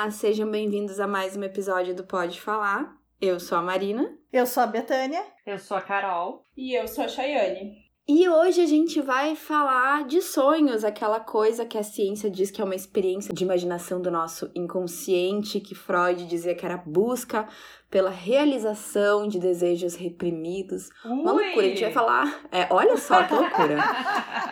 [0.00, 2.96] Olá, sejam bem-vindos a mais um episódio do Pode Falar.
[3.20, 4.16] Eu sou a Marina.
[4.32, 5.20] Eu sou a Betânia.
[5.44, 6.44] Eu sou a Carol.
[6.56, 7.72] E eu sou a Chayane.
[8.06, 12.62] E hoje a gente vai falar de sonhos, aquela coisa que a ciência diz que
[12.62, 17.48] é uma experiência de imaginação do nosso inconsciente, que Freud dizia que era busca
[17.90, 20.90] pela realização de desejos reprimidos.
[21.04, 21.12] Ui.
[21.12, 22.40] Uma loucura, a gente vai falar.
[22.52, 23.78] É, olha só que loucura.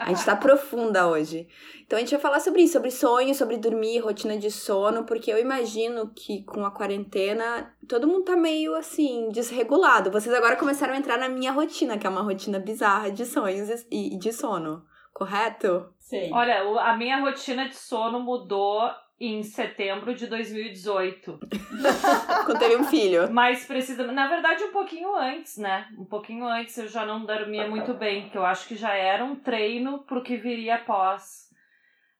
[0.00, 1.46] A gente tá profunda hoje.
[1.84, 5.30] Então a gente vai falar sobre isso, sobre sonhos, sobre dormir, rotina de sono, porque
[5.30, 10.10] eu imagino que com a quarentena todo mundo tá meio assim, desregulado.
[10.10, 13.86] Vocês agora começaram a entrar na minha rotina, que é uma rotina bizarra de sonhos
[13.90, 14.82] e de sono.
[15.12, 15.88] Correto?
[15.98, 16.30] Sim.
[16.32, 21.40] Olha, a minha rotina de sono mudou em setembro de 2018.
[22.44, 23.32] Quando teve um filho.
[23.32, 25.88] Mais precisamente, na verdade, um pouquinho antes, né?
[25.98, 29.24] Um pouquinho antes eu já não dormia muito bem, que eu acho que já era
[29.24, 31.46] um treino pro que viria após.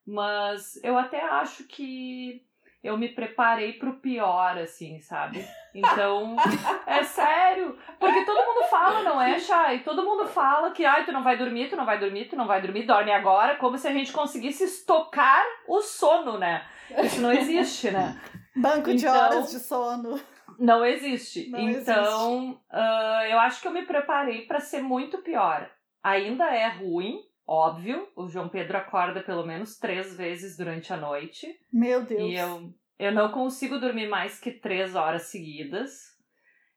[0.06, 2.42] Mas eu até acho que
[2.82, 5.44] eu me preparei pro pior, assim, sabe?
[5.74, 6.36] Então,
[6.86, 7.76] é sério.
[7.98, 9.80] Porque todo mundo fala, não é, Chay?
[9.80, 12.46] Todo mundo fala que, ai, tu não vai dormir, tu não vai dormir, tu não
[12.46, 16.64] vai dormir, dorme agora, como se a gente conseguisse estocar o sono, né?
[17.04, 18.20] Isso não existe, né?
[18.54, 20.20] Banco então, de horas de sono.
[20.58, 21.50] Não existe.
[21.50, 22.60] Não então, existe.
[22.72, 25.70] Uh, eu acho que eu me preparei para ser muito pior.
[26.02, 28.08] Ainda é ruim, óbvio.
[28.16, 31.46] O João Pedro acorda pelo menos três vezes durante a noite.
[31.72, 32.22] Meu Deus.
[32.22, 36.16] E eu, eu não consigo dormir mais que três horas seguidas.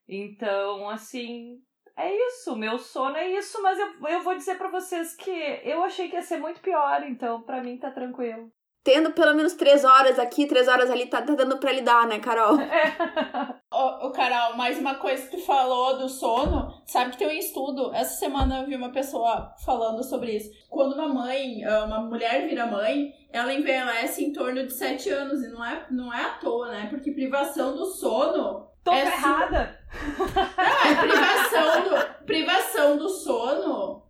[0.07, 1.59] Então, assim,
[1.95, 2.55] é isso.
[2.57, 5.31] Meu sono é isso, mas eu, eu vou dizer para vocês que
[5.63, 7.03] eu achei que ia ser muito pior.
[7.03, 8.51] Então, para mim, tá tranquilo
[8.83, 12.19] tendo pelo menos três horas aqui, três horas ali, tá, tá dando pra lidar, né,
[12.19, 12.57] Carol?
[13.71, 17.31] ô, ô, Carol, mais uma coisa que tu falou do sono, sabe que tem um
[17.31, 20.49] estudo, essa semana eu vi uma pessoa falando sobre isso.
[20.69, 25.43] Quando uma mãe, ah, uma mulher vira mãe, ela envelhece em torno de sete anos,
[25.43, 26.87] e não é, não é à toa, né?
[26.89, 28.68] Porque privação do sono...
[28.83, 29.79] Tô é errada!
[30.17, 34.09] Não, é privação do, privação do sono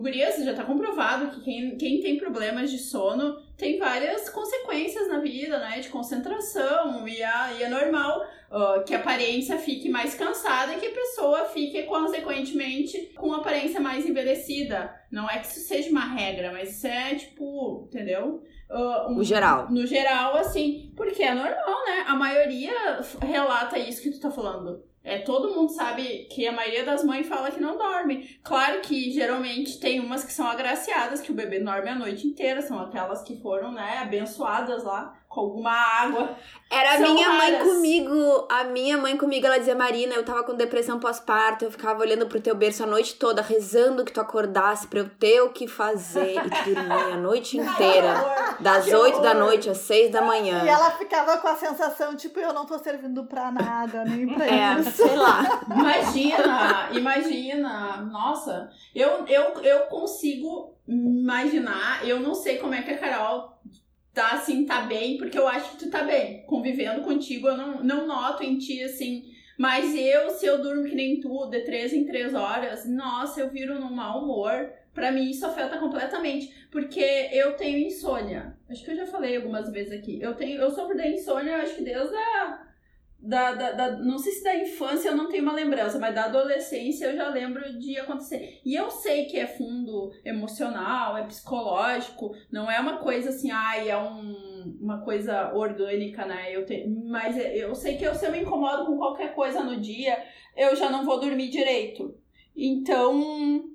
[0.00, 5.18] Gurias, já tá comprovado que quem, quem tem problemas de sono tem várias consequências na
[5.18, 5.80] vida, né?
[5.80, 10.78] De concentração, e, a, e é normal uh, que a aparência fique mais cansada e
[10.78, 14.94] que a pessoa fique, consequentemente, com a aparência mais envelhecida.
[15.10, 18.42] Não é que isso seja uma regra, mas isso é, tipo, entendeu?
[18.70, 19.68] Uh, um, no geral.
[19.70, 22.04] No geral, assim, porque é normal, né?
[22.06, 24.84] A maioria relata isso que tu tá falando.
[25.02, 28.38] É, todo mundo sabe que a maioria das mães fala que não dorme.
[28.44, 32.60] Claro que geralmente tem umas que são agraciadas, que o bebê dorme a noite inteira,
[32.60, 36.36] são aquelas que foram, né, abençoadas lá com alguma água.
[36.68, 37.50] Era a minha raras.
[37.50, 38.48] mãe comigo.
[38.50, 42.26] A minha mãe comigo, ela dizia, Marina, eu tava com depressão pós-parto, eu ficava olhando
[42.26, 45.68] pro teu berço a noite toda, rezando que tu acordasse pra eu ter o que
[45.68, 46.34] fazer.
[46.34, 48.56] E tu dormia a noite inteira.
[48.58, 50.64] das oito da noite às seis da manhã.
[50.64, 54.46] E ela ficava com a sensação, tipo, eu não tô servindo pra nada, nem pra
[54.46, 54.90] é, isso.
[54.90, 55.60] Sei lá.
[55.70, 57.96] Imagina, imagina.
[57.98, 63.60] Nossa, eu, eu, eu consigo imaginar, eu não sei como é que a Carol
[64.12, 66.44] tá assim, tá bem, porque eu acho que tu tá bem.
[66.46, 69.24] Convivendo contigo, eu não, não noto em ti assim.
[69.58, 73.50] Mas eu, se eu durmo que nem tu, de três em três horas, nossa, eu
[73.50, 74.72] viro num mau humor.
[74.94, 76.66] Pra mim, isso afeta completamente.
[76.70, 78.56] Porque eu tenho insônia.
[78.68, 80.20] Acho que eu já falei algumas vezes aqui.
[80.20, 82.69] Eu tenho, eu sofro da insônia, acho que desde a
[83.22, 86.24] da, da, da, não sei se da infância eu não tenho uma lembrança, mas da
[86.24, 88.60] adolescência eu já lembro de acontecer.
[88.64, 93.90] E eu sei que é fundo emocional, é psicológico, não é uma coisa assim, ai,
[93.90, 96.54] é um, uma coisa orgânica, né?
[96.54, 99.78] Eu te, mas eu sei que eu, se eu me incomodo com qualquer coisa no
[99.78, 100.18] dia,
[100.56, 102.14] eu já não vou dormir direito.
[102.56, 103.69] Então,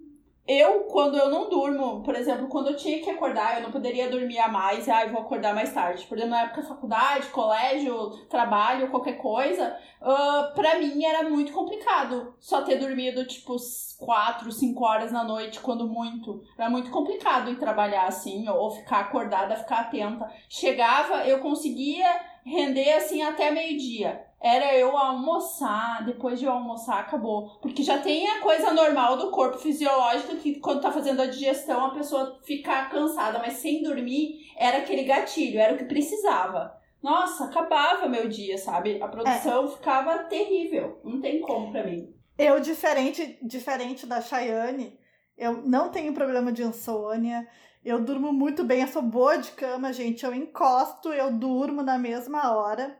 [0.48, 4.10] eu, quando eu não durmo, por exemplo, quando eu tinha que acordar, eu não poderia
[4.10, 6.06] dormir a mais, e ah, vou acordar mais tarde.
[6.06, 12.36] Por exemplo, na época faculdade, colégio, trabalho, qualquer coisa, uh, pra mim era muito complicado
[12.40, 13.56] só ter dormido, tipo,
[14.00, 16.44] 4, 5 horas na noite, quando muito.
[16.56, 20.32] Era muito complicado ir trabalhar assim, ou ficar acordada, ficar atenta.
[20.48, 22.08] Chegava, eu conseguia
[22.46, 27.58] render assim até meio-dia era eu almoçar, depois de eu almoçar, acabou.
[27.64, 31.84] Porque já tem a coisa normal do corpo fisiológico que quando tá fazendo a digestão
[31.84, 36.80] a pessoa fica cansada, mas sem dormir era aquele gatilho, era o que precisava.
[37.02, 39.02] Nossa, acabava meu dia, sabe?
[39.02, 39.68] A produção é.
[39.70, 41.02] ficava terrível.
[41.04, 42.14] Não tem como pra mim.
[42.38, 44.96] Eu, diferente, diferente da Chayane,
[45.36, 47.48] eu não tenho problema de insônia.
[47.84, 50.24] Eu durmo muito bem, eu sou boa de cama, gente.
[50.24, 52.96] Eu encosto, eu durmo na mesma hora.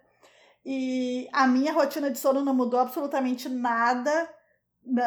[0.66, 4.30] E a minha rotina de sono não mudou absolutamente nada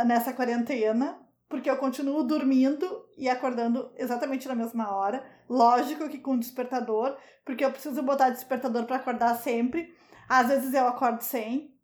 [0.06, 1.18] nessa quarentena,
[1.48, 5.24] porque eu continuo dormindo e acordando exatamente na mesma hora.
[5.48, 9.92] Lógico que com despertador, porque eu preciso botar despertador para acordar sempre.
[10.28, 11.74] Às vezes eu acordo sem,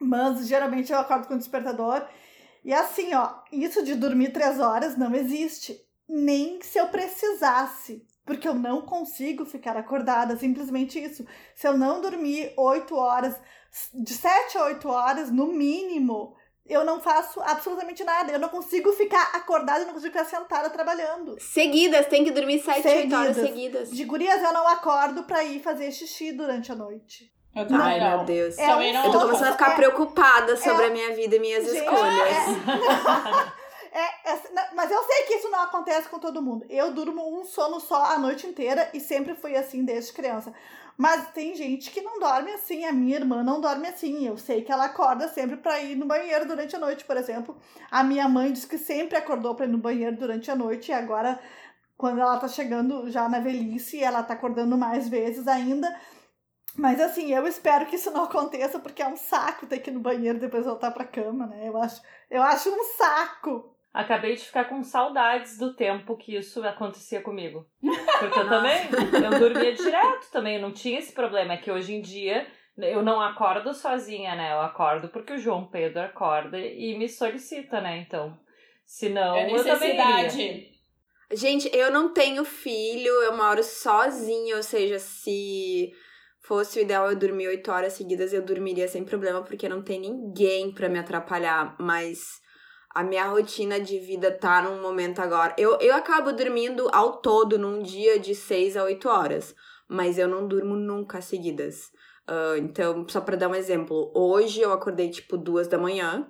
[0.00, 2.06] mas geralmente eu acordo com despertador.
[2.64, 5.76] E assim, ó, isso de dormir três horas não existe.
[6.08, 8.06] Nem se eu precisasse.
[8.28, 11.26] Porque eu não consigo ficar acordada, simplesmente isso.
[11.56, 13.34] Se eu não dormir oito horas,
[13.94, 16.36] de sete a oito horas, no mínimo,
[16.66, 18.30] eu não faço absolutamente nada.
[18.30, 21.36] Eu não consigo ficar acordada, eu não consigo ficar sentada trabalhando.
[21.40, 23.90] Seguidas, tem que dormir 7, 8 horas seguidas.
[23.90, 27.32] De gurias, eu não acordo pra ir fazer xixi durante a noite.
[27.56, 28.16] Eu também Ai, não.
[28.18, 28.58] meu Deus.
[28.58, 28.82] É um.
[28.82, 31.78] Eu tô começando a ficar é- preocupada sobre é- a minha vida e minhas Gente,
[31.78, 32.44] escolhas.
[33.98, 36.64] É, é- mas eu sei que isso não acontece com todo mundo.
[36.68, 40.52] Eu durmo um sono só a noite inteira e sempre fui assim desde criança.
[40.96, 42.84] Mas tem gente que não dorme assim.
[42.84, 44.26] A minha irmã não dorme assim.
[44.26, 47.56] Eu sei que ela acorda sempre pra ir no banheiro durante a noite, por exemplo.
[47.90, 50.94] A minha mãe diz que sempre acordou pra ir no banheiro durante a noite e
[50.94, 51.40] agora,
[51.96, 55.88] quando ela tá chegando já na velhice, ela tá acordando mais vezes ainda.
[56.76, 59.92] Mas assim, eu espero que isso não aconteça, porque é um saco ter que ir
[59.94, 61.68] no banheiro e depois voltar pra cama, né?
[61.68, 62.00] Eu acho,
[62.30, 63.74] eu acho um saco.
[63.98, 67.66] Acabei de ficar com saudades do tempo que isso acontecia comigo.
[68.20, 68.78] Porque eu também,
[69.24, 71.54] eu dormia direto também, eu não tinha esse problema.
[71.54, 72.46] É que hoje em dia
[72.76, 74.52] eu não acordo sozinha, né?
[74.52, 77.98] Eu acordo porque o João Pedro acorda e me solicita, né?
[78.06, 78.38] Então,
[78.86, 80.22] se não, É eu também iria.
[80.22, 80.78] necessidade.
[81.32, 85.92] Gente, eu não tenho filho, eu moro sozinha, ou seja, se
[86.40, 89.98] fosse o ideal eu dormir oito horas seguidas, eu dormiria sem problema, porque não tem
[90.00, 92.46] ninguém pra me atrapalhar, mas
[92.94, 95.54] a minha rotina de vida tá num momento agora.
[95.58, 99.54] Eu, eu acabo dormindo ao todo num dia de seis a oito horas,
[99.88, 101.90] mas eu não durmo nunca seguidas.
[102.28, 106.28] Ah, então, só pra dar um exemplo, hoje eu acordei tipo duas da manhã.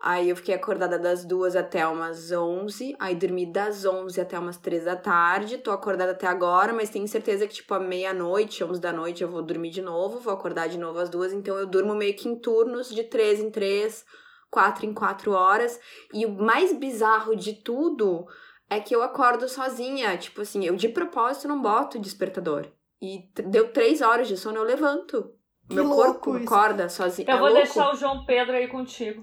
[0.00, 4.56] Aí eu fiquei acordada das duas até umas 11, aí dormi das 11 até umas
[4.56, 8.80] 3 da tarde, tô acordada até agora, mas tenho certeza que tipo à meia-noite, 11
[8.80, 11.66] da noite eu vou dormir de novo, vou acordar de novo às duas, então eu
[11.66, 14.04] durmo meio que em turnos de 3 em 3,
[14.50, 15.78] 4 em 4 horas.
[16.12, 18.26] E o mais bizarro de tudo
[18.70, 22.66] é que eu acordo sozinha, tipo assim, eu de propósito não boto despertador.
[23.00, 25.32] E deu 3 horas de sono, eu levanto.
[25.68, 26.46] Que Meu corpo isso.
[26.46, 27.28] acorda sozinho.
[27.28, 27.62] Eu é vou louco.
[27.62, 29.22] deixar o João Pedro aí contigo.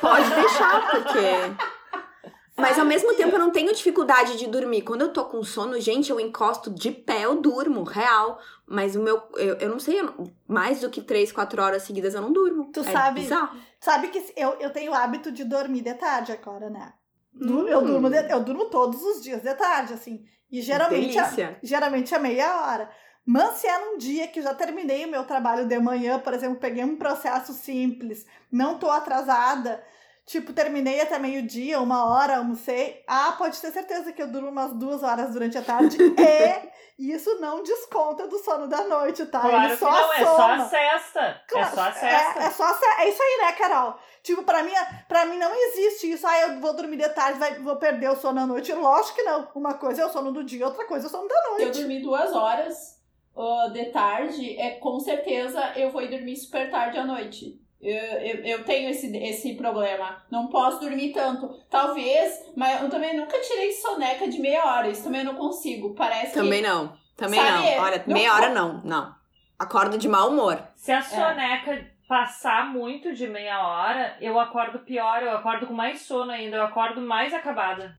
[0.00, 1.70] Pode deixar, porque.
[2.56, 4.82] Mas ao mesmo tempo eu não tenho dificuldade de dormir.
[4.82, 8.38] Quando eu tô com sono, gente, eu encosto de pé, eu durmo, real.
[8.66, 9.20] Mas o meu.
[9.36, 12.32] Eu, eu não sei, eu não- mais do que 3, 4 horas seguidas eu não
[12.32, 12.70] durmo.
[12.72, 13.56] Tu é sabe- Bizarro.
[13.80, 16.92] Sabe que eu, eu tenho o hábito de dormir de tarde agora, né?
[17.32, 17.68] Du- Hum.
[17.68, 20.24] Eu, durmo de- eu durmo todos os dias de tarde, assim.
[20.50, 21.58] E geralmente, a, Delícia.
[21.62, 22.90] geralmente é meia hora.
[23.24, 26.34] Mas se é num dia que eu já terminei o meu trabalho de manhã, por
[26.34, 29.82] exemplo, peguei um processo simples, não tô atrasada,
[30.30, 33.02] tipo, terminei até meio-dia, uma hora, almocei.
[33.06, 35.96] Ah, pode ter certeza que eu durmo umas duas horas durante a tarde.
[36.96, 39.40] e isso não desconta do sono da noite, tá?
[39.40, 41.20] Claro Ele que só não, é só a cesta.
[41.20, 42.40] É Claro, só a cesta.
[42.40, 43.98] É, é só a ce- é isso aí, né, Carol?
[44.22, 44.72] Tipo, pra mim,
[45.08, 46.24] pra mim não existe isso.
[46.26, 48.72] Ah, eu vou dormir de tarde, vai, vou perder o sono à noite.
[48.72, 49.48] Lógico que não.
[49.54, 51.78] Uma coisa é o sono do dia, outra coisa é o sono da Eu noite.
[51.80, 53.00] dormi duas horas
[53.36, 57.59] ah, de tarde, é com certeza eu vou ir dormir super tarde à noite.
[57.80, 60.22] Eu, eu, eu tenho esse, esse problema.
[60.30, 61.48] Não posso dormir tanto.
[61.70, 64.88] Talvez, mas eu também nunca tirei soneca de meia hora.
[64.88, 65.94] Isso também eu não consigo.
[65.94, 66.68] Parece Também que.
[66.68, 66.92] não.
[67.16, 67.84] Também Sabe, não.
[67.84, 68.82] Olha, não meia hora não.
[68.82, 69.14] Não.
[69.58, 70.62] Acordo de mau humor.
[70.76, 76.00] Se a soneca passar muito de meia hora, eu acordo pior, eu acordo com mais
[76.00, 77.96] sono ainda, eu acordo mais acabada.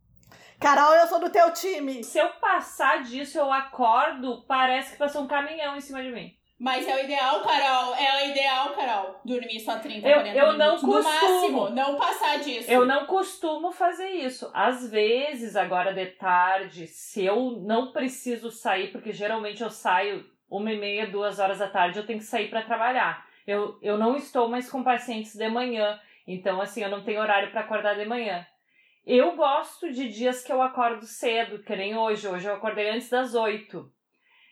[0.59, 2.03] Carol, eu sou do teu time.
[2.03, 6.35] Se eu passar disso, eu acordo, parece que passou um caminhão em cima de mim.
[6.63, 7.95] Mas é o ideal, Carol.
[7.95, 9.19] É o ideal, Carol.
[9.25, 10.83] Dormir só 30, Eu- 40 eu não minutos.
[10.83, 11.31] No costumo.
[11.31, 12.69] máximo, não passar disso.
[12.71, 14.51] Eu não costumo fazer isso.
[14.53, 20.71] Às vezes, agora de tarde, se eu não preciso sair, porque geralmente eu saio uma
[20.71, 23.25] e meia, duas horas da tarde, eu tenho que sair para trabalhar.
[23.47, 27.49] Eu, eu não estou mais com pacientes de manhã, então assim, eu não tenho horário
[27.49, 28.45] para acordar de manhã.
[29.03, 32.27] Eu gosto de dias que eu acordo cedo, que nem hoje.
[32.27, 33.91] Hoje eu acordei antes das oito.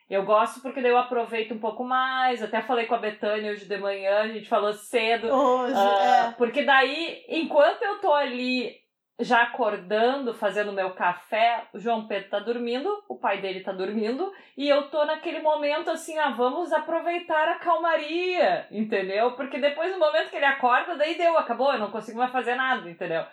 [0.10, 2.42] Eu gosto porque daí eu aproveito um pouco mais.
[2.42, 5.28] Até falei com a Betânia hoje de manhã, a gente falou cedo.
[5.28, 6.38] Hoje, Ah, é.
[6.38, 8.76] Porque daí, enquanto eu tô ali
[9.20, 14.32] já acordando, fazendo meu café, o João Pedro tá dormindo, o pai dele tá dormindo,
[14.56, 19.34] e eu tô naquele momento assim, ah, vamos aproveitar a calmaria, entendeu?
[19.34, 22.56] Porque depois no momento que ele acorda, daí deu, acabou, eu não consigo mais fazer
[22.56, 23.26] nada, entendeu?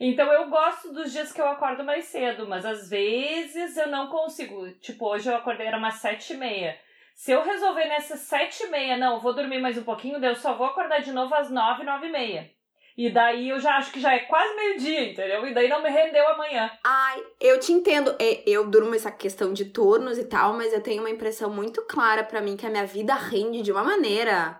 [0.00, 4.06] Então eu gosto dos dias que eu acordo mais cedo, mas às vezes eu não
[4.08, 4.70] consigo.
[4.80, 6.78] Tipo, hoje eu acordei, era umas sete e meia.
[7.14, 10.36] Se eu resolver nessas sete e meia, não, vou dormir mais um pouquinho, daí eu
[10.36, 12.50] só vou acordar de novo às nove, nove e meia.
[12.96, 15.46] E daí eu já acho que já é quase meio-dia, entendeu?
[15.46, 16.70] E daí não me rendeu amanhã.
[16.84, 18.14] Ai, eu te entendo.
[18.18, 21.82] É, Eu durmo essa questão de turnos e tal, mas eu tenho uma impressão muito
[21.82, 24.58] clara pra mim que a minha vida rende de uma maneira.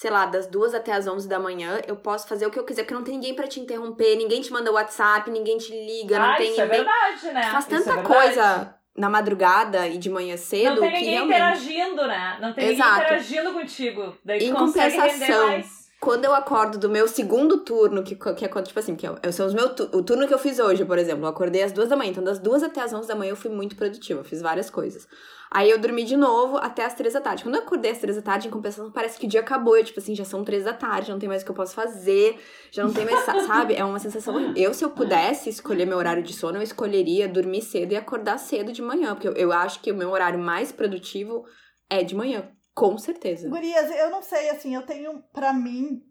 [0.00, 2.62] Sei lá, das duas até as onze da manhã, eu posso fazer o que eu
[2.62, 6.20] quiser, porque não tem ninguém pra te interromper, ninguém te manda WhatsApp, ninguém te liga,
[6.20, 6.84] não ah, tem isso é ninguém.
[6.84, 7.42] verdade, né?
[7.50, 8.06] Faz é tanta verdade.
[8.06, 11.36] coisa na madrugada e de manhã cedo Não tem que ninguém realmente.
[11.40, 12.38] interagindo, né?
[12.40, 12.90] Não tem Exato.
[12.90, 14.16] ninguém interagindo contigo.
[14.24, 15.77] Daí Em compensação, mais.
[16.00, 19.46] Quando eu acordo do meu segundo turno, que, que é tipo assim, que é, são
[19.46, 21.88] os meus tu- o turno que eu fiz hoje, por exemplo, eu acordei às duas
[21.88, 24.40] da manhã, então das duas até às onze da manhã eu fui muito produtiva, fiz
[24.40, 25.08] várias coisas.
[25.50, 27.42] Aí eu dormi de novo até às três da tarde.
[27.42, 29.76] Quando eu acordei às três da tarde, em compensação, parece que o dia acabou.
[29.76, 31.74] Eu, tipo assim, já são três da tarde, não tem mais o que eu posso
[31.74, 32.38] fazer,
[32.70, 33.74] já não tem mais, sa- sabe?
[33.74, 34.52] É uma sensação.
[34.54, 38.38] Eu, se eu pudesse escolher meu horário de sono, eu escolheria dormir cedo e acordar
[38.38, 41.44] cedo de manhã, porque eu, eu acho que o meu horário mais produtivo
[41.90, 42.46] é de manhã,
[42.78, 43.48] com certeza.
[43.48, 46.02] Gurias, eu não sei, assim, eu tenho, pra mim,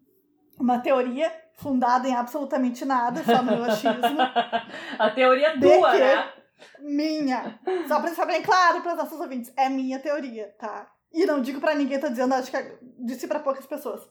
[0.58, 4.18] uma teoria fundada em absolutamente nada, só no meu achismo.
[4.98, 5.98] A teoria De tua, que?
[5.98, 6.32] né?
[6.80, 7.60] minha.
[7.86, 10.90] Só pra deixar bem claro para os nossos ouvintes, é minha teoria, tá?
[11.12, 14.02] E não digo pra ninguém, tô dizendo, acho que disse pra poucas pessoas.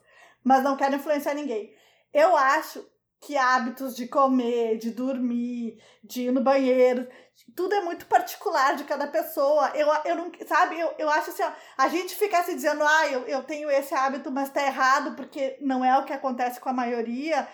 [0.42, 1.72] Mas não quero influenciar ninguém.
[2.12, 2.84] Eu acho
[3.20, 7.08] que hábitos de comer, de dormir, de ir no banheiro,
[7.56, 9.70] tudo é muito particular de cada pessoa.
[9.74, 13.08] Eu, eu não, sabe, eu, eu acho assim, ó, a gente ficar se dizendo, ah,
[13.08, 16.68] eu, eu tenho esse hábito, mas tá errado, porque não é o que acontece com
[16.68, 17.48] a maioria,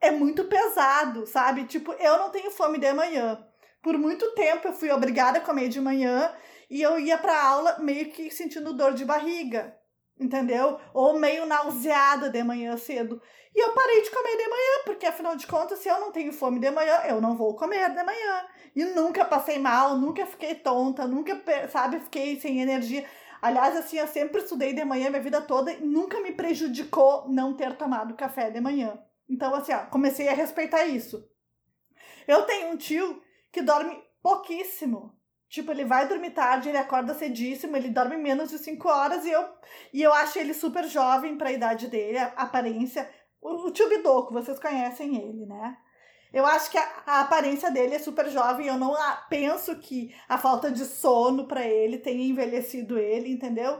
[0.00, 1.64] é muito pesado, sabe?
[1.64, 3.46] Tipo, eu não tenho fome de manhã.
[3.82, 6.32] Por muito tempo eu fui obrigada a comer de manhã
[6.70, 9.76] e eu ia pra aula meio que sentindo dor de barriga,
[10.22, 10.78] entendeu?
[10.94, 13.20] Ou meio nauseada de manhã cedo.
[13.54, 16.32] E eu parei de comer de manhã, porque afinal de contas, se eu não tenho
[16.32, 18.46] fome de manhã, eu não vou comer de manhã.
[18.74, 23.04] E nunca passei mal, nunca fiquei tonta, nunca, sabe, fiquei sem energia.
[23.42, 27.54] Aliás, assim, eu sempre estudei de manhã minha vida toda e nunca me prejudicou não
[27.54, 28.98] ter tomado café de manhã.
[29.28, 31.28] Então, assim, ó, comecei a respeitar isso.
[32.26, 35.12] Eu tenho um tio que dorme pouquíssimo.
[35.52, 39.30] Tipo, ele vai dormir tarde, ele acorda cedíssimo, ele dorme menos de 5 horas e
[39.30, 39.46] eu,
[39.92, 43.06] e eu acho ele super jovem para a idade dele, a aparência.
[43.38, 45.76] O, o tio Bidoco, vocês conhecem ele, né?
[46.32, 48.66] Eu acho que a, a aparência dele é super jovem.
[48.66, 53.78] Eu não ah, penso que a falta de sono para ele tenha envelhecido ele, entendeu?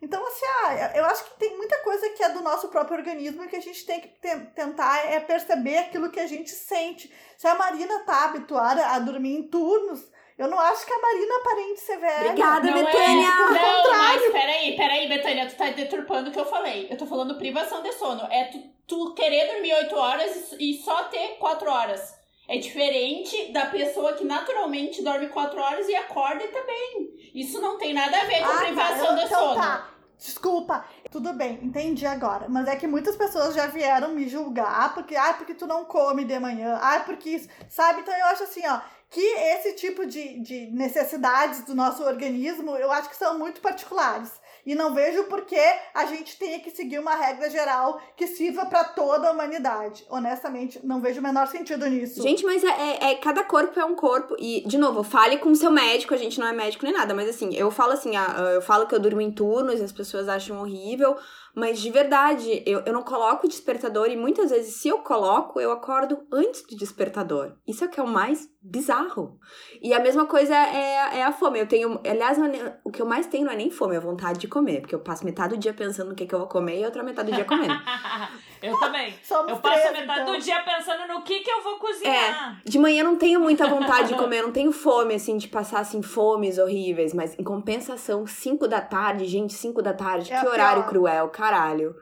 [0.00, 3.44] Então, assim, ah, eu acho que tem muita coisa que é do nosso próprio organismo
[3.44, 7.12] e que a gente tem que te- tentar é perceber aquilo que a gente sente.
[7.36, 10.08] Se a Marina tá habituada a dormir em turnos,
[10.40, 12.30] eu não acho que a Marina aparente ser velha.
[12.30, 12.84] Obrigada, Não é.
[12.84, 13.30] Betânia!
[13.32, 14.20] Pelo Não, contrário.
[14.22, 16.88] mas peraí, peraí, Betânia, tu tá deturpando o que eu falei.
[16.90, 18.22] Eu tô falando privação de sono.
[18.30, 22.18] É tu, tu querer dormir 8 horas e, só ter 4 horas.
[22.48, 27.10] É diferente da pessoa que naturalmente dorme 4 horas e acorda e tá bem.
[27.34, 29.54] Isso não tem nada a ver com Ah, tá, privação eu- de então sono.
[29.60, 29.88] tá.
[30.18, 30.84] Desculpa.
[31.10, 32.46] Tudo bem, entendi agora.
[32.48, 36.24] Mas é que muitas pessoas já vieram me julgar porque, ah, porque tu não come
[36.24, 38.00] de manhã, ah, porque isso, sabe?
[38.02, 38.80] Então eu acho assim, ó,
[39.10, 44.30] que esse tipo de, de necessidades do nosso organismo, eu acho que são muito particulares.
[44.64, 45.60] E não vejo por que
[45.94, 50.04] a gente tenha que seguir uma regra geral que sirva para toda a humanidade.
[50.08, 52.22] Honestamente, não vejo o menor sentido nisso.
[52.22, 54.36] Gente, mas é, é- é- cada corpo é um corpo.
[54.38, 57.14] E, de novo, fale com o seu médico, a gente não é médico nem nada,
[57.14, 59.92] mas assim, eu falo assim, ah, eu falo que eu durmo em turnos e as
[59.92, 61.16] pessoas acham horrível,
[61.54, 65.60] mas de verdade, eu, eu não coloco o despertador e muitas vezes, se eu coloco,
[65.60, 67.52] eu acordo antes do despertador.
[67.66, 69.38] Isso é o que é o mais bizarro.
[69.82, 71.58] E a mesma coisa é, é a fome.
[71.58, 72.00] Eu tenho.
[72.06, 74.80] Aliás, é o que eu mais tenho não é nem fome, é vontade de comer,
[74.80, 77.02] porque eu passo metade do dia pensando no que, que eu vou comer e outra
[77.02, 77.74] metade do dia comendo.
[78.62, 79.14] eu também.
[79.22, 80.34] Somos Eu passo três, metade então.
[80.34, 82.60] do dia pensando no que, que eu vou cozinhar.
[82.64, 85.48] De manhã eu não tenho muita vontade de comer, eu não tenho fome, assim, de
[85.48, 87.12] passar, assim, fomes horríveis.
[87.14, 90.88] Mas, em compensação, 5 da tarde, gente, 5 da tarde, É que horário pior.
[90.90, 91.94] cruel, caralho.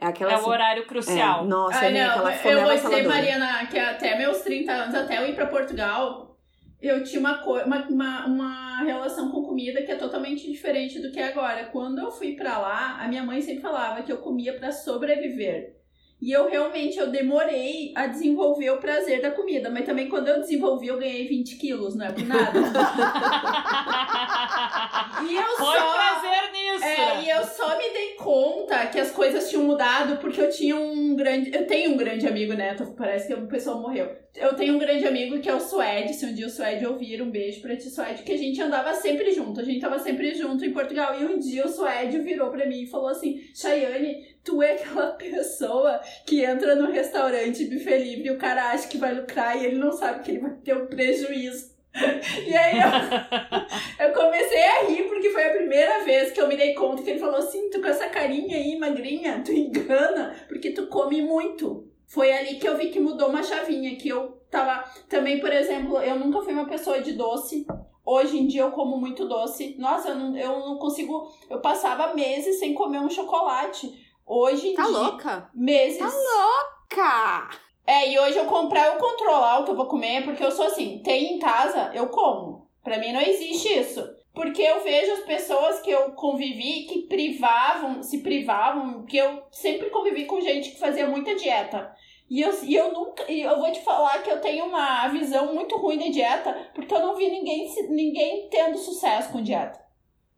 [0.00, 1.44] É aquela, É, assim, o horário é, crucial.
[1.44, 3.14] nossa, Ah, vem não, aquela fome eu vou dizer, avassaladora.
[3.14, 6.36] Mariana, que até meus 30 anos, até eu ir pra Portugal,
[6.80, 11.20] eu tinha uma, uma, uma, uma relação com comida que é totalmente diferente do que
[11.20, 11.66] é agora.
[11.66, 15.76] Quando eu fui pra lá, a minha mãe sempre falava que eu comia pra sobreviver.
[16.22, 19.68] E eu realmente, eu demorei a desenvolver o prazer da comida.
[19.68, 22.60] Mas também quando eu desenvolvi, eu ganhei 20 quilos, não é por nada.
[25.28, 25.92] e eu Foi só...
[25.92, 26.84] prazer nisso.
[26.84, 30.76] É, e eu só me dei conta que as coisas tinham mudado porque eu tinha
[30.76, 31.52] um grande.
[31.52, 32.76] Eu tenho um grande amigo, né?
[32.96, 34.08] Parece que o pessoal morreu.
[34.36, 36.14] Eu tenho um grande amigo que é o Suede.
[36.14, 38.94] Se um dia o Suede ouvir, um beijo pra ti, Suede, que a gente andava
[38.94, 39.60] sempre junto.
[39.60, 41.20] A gente tava sempre junto em Portugal.
[41.20, 45.12] E um dia o Suede virou pra mim e falou assim: Chayane, tu é aquela
[45.12, 49.66] pessoa que entra no restaurante buffet livre e o cara acha que vai lucrar e
[49.66, 51.72] ele não sabe que ele vai ter um prejuízo.
[52.46, 56.56] E aí eu, eu comecei a rir porque foi a primeira vez que eu me
[56.56, 60.70] dei conta que ele falou assim: tu com essa carinha aí, magrinha, tu engana, porque
[60.70, 61.86] tu come muito.
[62.06, 64.84] Foi ali que eu vi que mudou uma chavinha, que eu tava.
[65.08, 67.66] Também, por exemplo, eu nunca fui uma pessoa de doce.
[68.04, 69.76] Hoje em dia eu como muito doce.
[69.78, 71.30] Nossa, eu não, eu não consigo.
[71.48, 74.01] Eu passava meses sem comer um chocolate.
[74.26, 74.92] Hoje em Tá dia.
[74.92, 75.50] louca?
[75.54, 75.98] Meses.
[75.98, 77.50] Tá louca!
[77.86, 80.66] É, e hoje eu comprar, eu controlar o que eu vou comer, porque eu sou
[80.66, 82.68] assim, tem em casa, eu como.
[82.82, 84.02] Pra mim não existe isso.
[84.32, 89.90] Porque eu vejo as pessoas que eu convivi que privavam, se privavam, que eu sempre
[89.90, 91.94] convivi com gente que fazia muita dieta.
[92.30, 93.30] E eu, e eu nunca.
[93.30, 96.94] E eu vou te falar que eu tenho uma visão muito ruim de dieta, porque
[96.94, 99.81] eu não vi ninguém, ninguém tendo sucesso com dieta.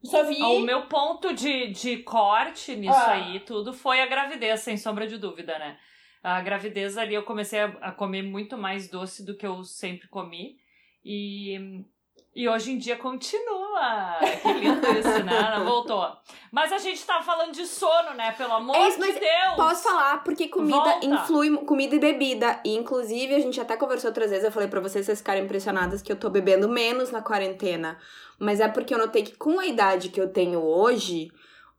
[0.05, 0.43] Só vi.
[0.43, 3.13] O meu ponto de, de corte nisso Ah.
[3.13, 5.79] aí, tudo, foi a gravidez, sem sombra de dúvida, né?
[6.23, 10.09] A gravidez ali eu comecei a, a comer muito mais doce do que eu sempre
[10.09, 10.57] comi.
[11.05, 11.85] E,
[12.35, 14.19] e hoje em dia continua.
[14.43, 15.63] Que lindo isso, né?
[15.65, 16.07] Voltou.
[16.51, 18.33] Mas a gente tava falando de sono, né?
[18.33, 19.55] Pelo amor É isso, de Deus!
[19.57, 21.07] Posso falar, porque comida Volta.
[21.07, 22.61] influi, comida e bebida.
[22.65, 26.03] E, inclusive, a gente até conversou outras vezes, eu falei pra vocês, vocês ficarem impressionadas
[26.03, 27.99] que eu tô bebendo menos na quarentena.
[28.39, 31.29] Mas é porque eu notei que com a idade que eu tenho hoje,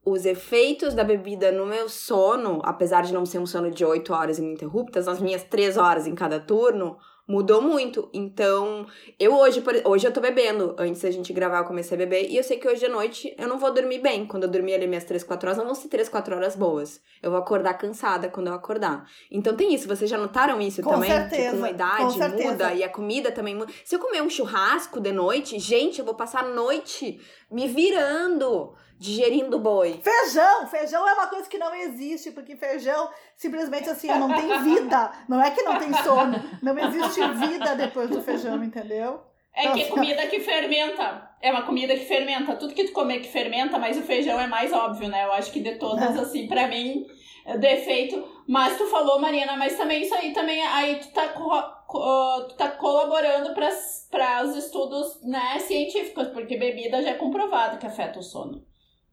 [0.06, 4.14] os efeitos da bebida no meu sono, apesar de não ser um sono de 8
[4.14, 8.10] horas ininterruptas, nas minhas 3 horas em cada turno, mudou muito.
[8.14, 8.86] Então,
[9.20, 10.76] eu hoje, por- hoje eu tô bebendo.
[10.78, 12.30] Antes da gente gravar, eu comecei a beber.
[12.30, 14.26] E eu sei que hoje à noite eu não vou dormir bem.
[14.26, 17.02] Quando eu dormir ali minhas 3, 4 horas, não vão ser 3, 4 horas boas.
[17.24, 19.06] Eu vou acordar cansada quando eu acordar.
[19.32, 19.88] Então tem isso.
[19.88, 21.10] Vocês já notaram isso Com também?
[21.10, 22.52] que certeza, com a com idade certeza.
[22.52, 23.72] muda e a comida também muda.
[23.84, 27.20] Se eu comer um churrasco de noite, gente, eu vou passar a noite
[27.52, 30.00] me virando, digerindo boi.
[30.04, 30.68] Feijão!
[30.68, 35.12] Feijão é uma coisa que não existe, porque feijão simplesmente assim não tem vida.
[35.28, 36.36] Não é que não tem sono.
[36.62, 39.22] Não existe vida depois do feijão, entendeu?
[39.54, 41.30] É que é comida que fermenta.
[41.42, 42.56] É uma comida que fermenta.
[42.56, 45.24] Tudo que tu comer que fermenta, mas o feijão é mais óbvio, né?
[45.26, 46.20] Eu acho que de todas, É.
[46.20, 47.06] assim, pra mim,
[47.46, 48.22] é defeito.
[48.48, 50.62] Mas tu falou, Marina, mas também isso aí também.
[50.62, 57.02] Aí tu tá, co- co- tu tá colaborando para os estudos né, científicos, porque bebida
[57.02, 58.62] já é comprovado que afeta o sono.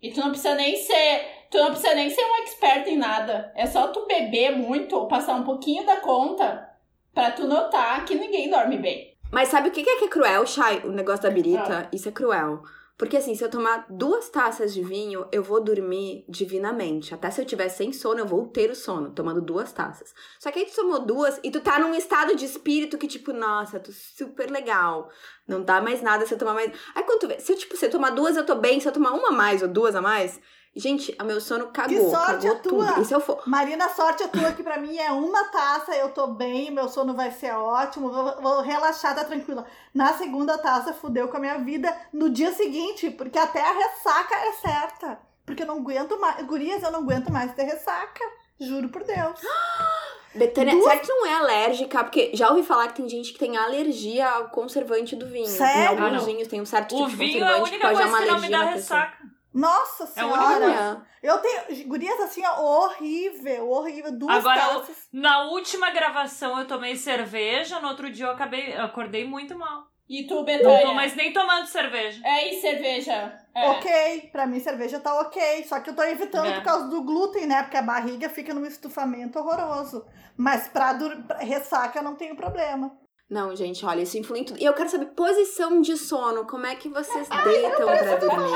[0.03, 1.47] E tu não precisa nem ser.
[1.51, 3.53] Tu não precisa nem ser um expert em nada.
[3.55, 6.69] É só tu beber muito ou passar um pouquinho da conta
[7.15, 9.17] pra tu notar que ninguém dorme bem.
[9.31, 10.81] Mas sabe o que que é que é cruel, Chay?
[10.85, 12.63] O negócio da birita, isso é cruel.
[13.03, 17.13] Porque assim, se eu tomar duas taças de vinho, eu vou dormir divinamente.
[17.13, 20.15] Até se eu tiver sem sono, eu vou ter o sono, tomando duas taças.
[20.39, 23.33] Só que aí tu tomou duas e tu tá num estado de espírito que, tipo,
[23.33, 25.11] nossa, tô super legal.
[25.49, 26.71] Não dá mais nada se eu tomar mais.
[26.95, 28.79] Aí quando tu vê, se eu, tipo, se eu tomar duas, eu tô bem.
[28.79, 30.41] Se eu tomar uma a mais ou duas a mais,
[30.75, 32.11] gente, o meu sono cagou.
[32.11, 32.87] sorte cagou a tua!
[32.87, 33.03] tudo.
[33.03, 33.43] E se eu for.
[33.47, 37.15] Marina, sorte a tua que pra mim é uma taça, eu tô bem, meu sono
[37.15, 39.65] vai ser ótimo, vou, vou relaxar, tá tranquila.
[39.95, 44.35] Na segunda taça, fudeu com a minha vida no dia seguinte, porque até a ressaca
[44.35, 45.19] é certa.
[45.45, 46.45] Porque eu não aguento mais.
[46.47, 48.23] Gurias, eu não aguento mais ter ressaca.
[48.61, 49.41] Juro por Deus.
[50.35, 52.03] Betânia, Duas- será que tu não é alérgica?
[52.05, 55.45] Porque já ouvi falar que tem gente que tem alergia ao conservante do vinho.
[55.45, 55.91] Em Sério?
[55.91, 56.25] alguns Ah, não.
[56.25, 58.31] vinhos tem um certo O tipo de vinho é a conservante que única coisa que
[58.31, 59.19] não me alergia dá ressaca.
[59.53, 60.43] Nossa É senhora.
[60.67, 61.87] Olha, Eu tenho.
[61.89, 64.13] Gurias assim, ó, horrível, horrível.
[64.19, 65.09] Duas Agora, taças.
[65.13, 69.91] Na última gravação eu tomei cerveja, no outro dia eu acabei, eu acordei muito mal.
[70.09, 70.83] E tu, Não Betânia?
[70.83, 72.21] tô mais nem tomando cerveja.
[72.27, 73.39] É, e cerveja?
[73.55, 73.71] É.
[73.71, 75.65] Ok, pra mim cerveja tá ok.
[75.65, 76.55] Só que eu tô evitando É.
[76.57, 77.63] por causa do glúten, né?
[77.63, 80.05] Porque a barriga fica num estufamento horroroso.
[80.37, 82.91] Mas pra, dur- pra ressaca eu não tenho problema.
[83.33, 84.61] Não, gente, olha, isso influi em tudo.
[84.61, 86.47] E eu quero saber posição de sono.
[86.47, 88.53] Como é que vocês deitam pra dormir?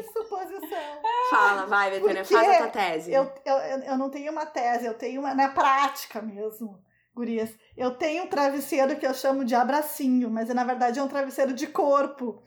[0.00, 1.02] Isso, posição.
[1.30, 3.12] Fala, vai, Betânia, faz a tua tese.
[3.12, 6.78] Eu, eu, eu eu não tenho uma tese, eu tenho uma na prática mesmo,
[7.14, 7.50] gurias.
[7.76, 11.52] Eu tenho um travesseiro que eu chamo de abracinho, mas na verdade é um travesseiro
[11.52, 12.42] de corpo.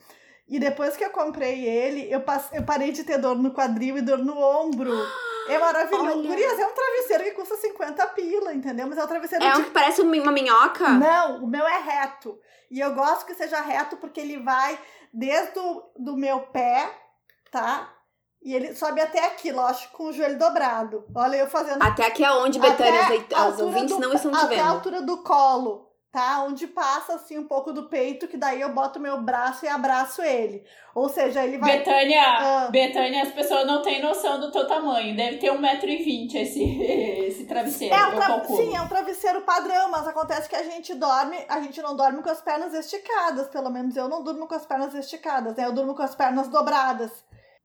[0.47, 3.95] E depois que eu comprei ele, eu, passe- eu parei de ter dor no quadril
[3.95, 4.91] e dor no ombro.
[5.53, 6.27] É maravilhoso.
[6.27, 8.87] Gurias, é um travesseiro que custa 50 pila, entendeu?
[8.87, 10.89] Mas é um travesseiro É de um que parece uma minhoca?
[10.89, 12.37] não, o meu é reto.
[12.71, 14.77] E eu gosto que seja reto porque ele vai
[15.13, 16.89] desde o do meu pé,
[17.51, 17.91] tá?
[18.41, 21.03] E ele sobe até aqui, lógico, com o joelho dobrado.
[21.13, 23.01] Olha eu fazendo Até aqui aonde, Betânia?
[23.01, 24.69] até As, ouvintes do- não estão te Até a vendo.
[24.75, 26.43] altura do colo, tá?
[26.43, 30.21] Onde passa assim um pouco do peito, que daí eu boto meu braço e abraço
[30.21, 30.63] ele.
[30.95, 31.77] Ou seja, ele vai.
[31.77, 32.67] Betânia, Ah.
[32.71, 35.15] Betânia, as pessoas não têm noção do teu tamanho.
[35.15, 38.43] Deve ter 1,20m esse, esse travesseiro, É um tra-.
[38.45, 42.21] Sim, é um travesseiro padrão, mas acontece que a gente dorme, a gente não dorme
[42.23, 45.65] com as pernas esticadas, pelo menos eu não durmo com as pernas esticadas, né?
[45.65, 47.11] Eu durmo com as pernas dobradas.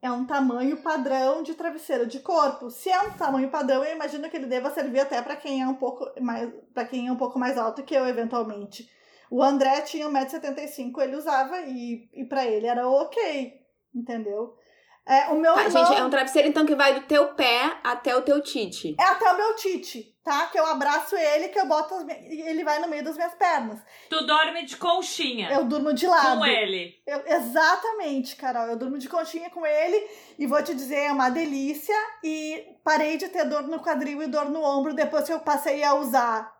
[0.05, 2.69] É um tamanho padrão de travesseiro de corpo.
[2.69, 5.67] Se é um tamanho padrão, eu imagino que ele deva servir até para quem é
[5.67, 8.87] um pouco mais para quem é um pouco mais alto que eu eventualmente.
[9.31, 13.55] O André tinha 1,75m, ele usava e, e para ele era ok,
[13.95, 14.55] entendeu?
[15.07, 15.85] É, o meu Tá, irmão...
[15.87, 18.97] gente, é um travesseiro então que vai do teu pé até o teu tite.
[18.99, 20.47] É até o meu tite, tá?
[20.47, 23.35] Que eu abraço ele, que eu boto as e ele vai no meio das minhas
[23.35, 23.79] pernas.
[24.09, 26.39] Tu dorme de conchinha Eu durmo de lado.
[26.39, 26.95] com ele.
[27.07, 28.67] Eu- exatamente, Carol.
[28.67, 31.95] Eu durmo de conchinha com ele e vou te dizer, é uma delícia.
[32.23, 35.83] E parei de ter dor no quadril e dor no ombro depois que eu passei
[35.85, 36.51] a usar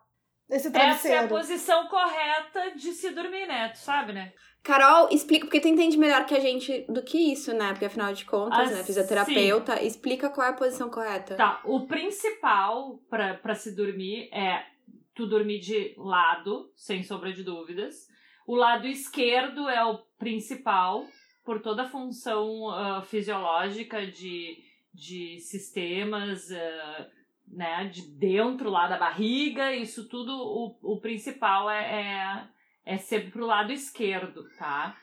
[0.49, 1.27] esse Essa é a travesseiro.
[1.29, 3.69] posição correta de se dormir, né?
[3.69, 4.31] Tu sabe, né?
[4.65, 7.69] Carol, explica, porque tu entende melhor que a gente do que isso, né?
[7.69, 8.83] Porque afinal de contas, Ah, né?
[8.83, 11.35] Fisioterapeuta, explica qual é a posição correta.
[11.35, 14.65] Tá, o principal pra se dormir é
[15.13, 18.07] tu dormir de lado, sem sombra de dúvidas.
[18.47, 21.05] O lado esquerdo é o principal,
[21.43, 24.57] por toda a função ah, fisiológica de,
[24.91, 27.07] de sistemas, ah,
[27.47, 32.47] né, de dentro lá da barriga, isso tudo, o, o principal é, é,
[32.85, 34.95] é ser pro lado esquerdo, tá?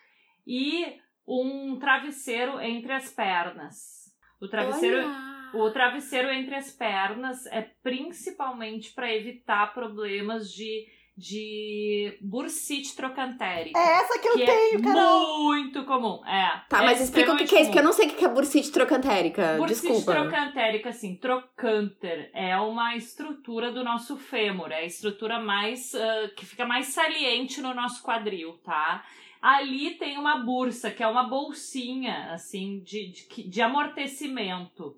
[0.47, 4.14] E um travesseiro entre as pernas.
[4.40, 4.99] O travesseiro.
[4.99, 5.33] Olha!
[5.55, 13.79] O travesseiro entre as pernas é principalmente para evitar problemas de, de bursite trocantérica.
[13.79, 15.44] É essa que eu que tenho, é Carol.
[15.44, 16.25] muito comum.
[16.27, 18.14] É, Tá, é mas explica o que, que é isso, porque eu não sei o
[18.14, 19.57] que é bursite trocantérica.
[19.59, 20.12] Bursite Desculpa.
[20.12, 26.46] trocantérica, assim, trocânter é uma estrutura do nosso fêmur, é a estrutura mais ah, que
[26.46, 29.05] fica mais saliente no nosso quadril, tá?
[29.40, 34.96] Ali tem uma bursa, que é uma bolsinha, assim, de, de, de amortecimento.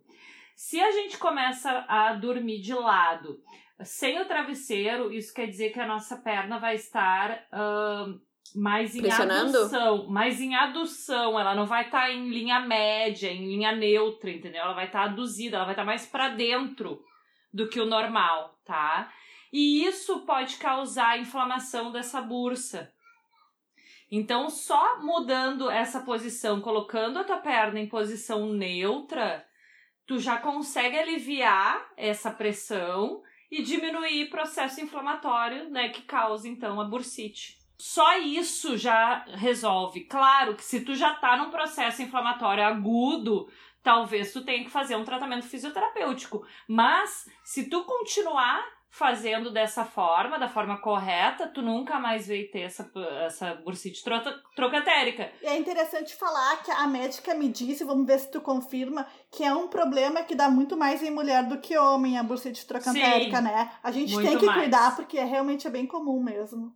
[0.55, 3.41] Se a gente começa a dormir de lado,
[3.83, 8.21] sem o travesseiro, isso quer dizer que a nossa perna vai estar ahn,
[8.55, 13.73] mais em adução, mais em adução, ela não vai estar em linha média, em linha
[13.73, 14.63] neutra, entendeu?
[14.63, 17.03] Ela vai estar aduzida, ela vai estar mais para dentro
[17.53, 19.13] do que o normal, tá?
[19.53, 22.93] E isso pode causar inflamação dessa bursa.
[24.11, 29.45] Então, só mudando essa posição, colocando a tua perna em posição neutra,
[30.07, 33.23] tu já consegue aliviar essa pressão
[33.59, 37.59] e diminuir processo inflamatório, né, que causa então a bursite.
[37.79, 40.05] Só isso já resolve.
[40.05, 43.49] Claro que se tu já tá num processo inflamatório agudo,
[43.83, 46.47] talvez tu tenha que fazer um tratamento fisioterapêutico.
[46.67, 48.65] Mas se tu continuar
[48.97, 52.89] fazendo dessa forma, da forma correta, tu nunca mais vai ter essa,
[53.27, 54.21] essa bursite tro-
[54.55, 55.33] trocantérica.
[55.43, 59.43] E é interessante falar que a médica me disse, vamos ver se tu confirma, que
[59.43, 63.39] é um problema que dá muito mais em mulher do que homem, a bursite trocantérica,
[63.39, 63.73] Sim, né?
[63.83, 64.61] A gente tem que mais.
[64.61, 66.73] cuidar porque é, realmente é bem comum mesmo.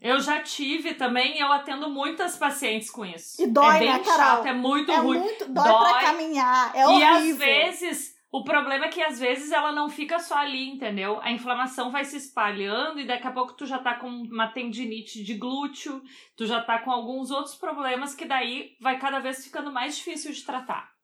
[0.00, 3.40] Eu já tive também, eu atendo muitas pacientes com isso.
[3.40, 4.16] E dói, é bem né, Carol?
[4.38, 5.18] chato, é muito é ruim.
[5.20, 5.88] muito dói, Dói.
[5.90, 7.30] pra caminhar, é e horrível.
[7.30, 7.36] às
[7.80, 11.20] vezes, o problema é que às vezes ela não fica só ali, entendeu?
[11.20, 15.24] A inflamação vai se espalhando e daqui a pouco tu já tá com uma tendinite
[15.24, 16.00] de glúteo,
[16.36, 20.32] tu já tá com alguns outros problemas que daí vai cada vez ficando mais difícil
[20.32, 20.99] de tratar.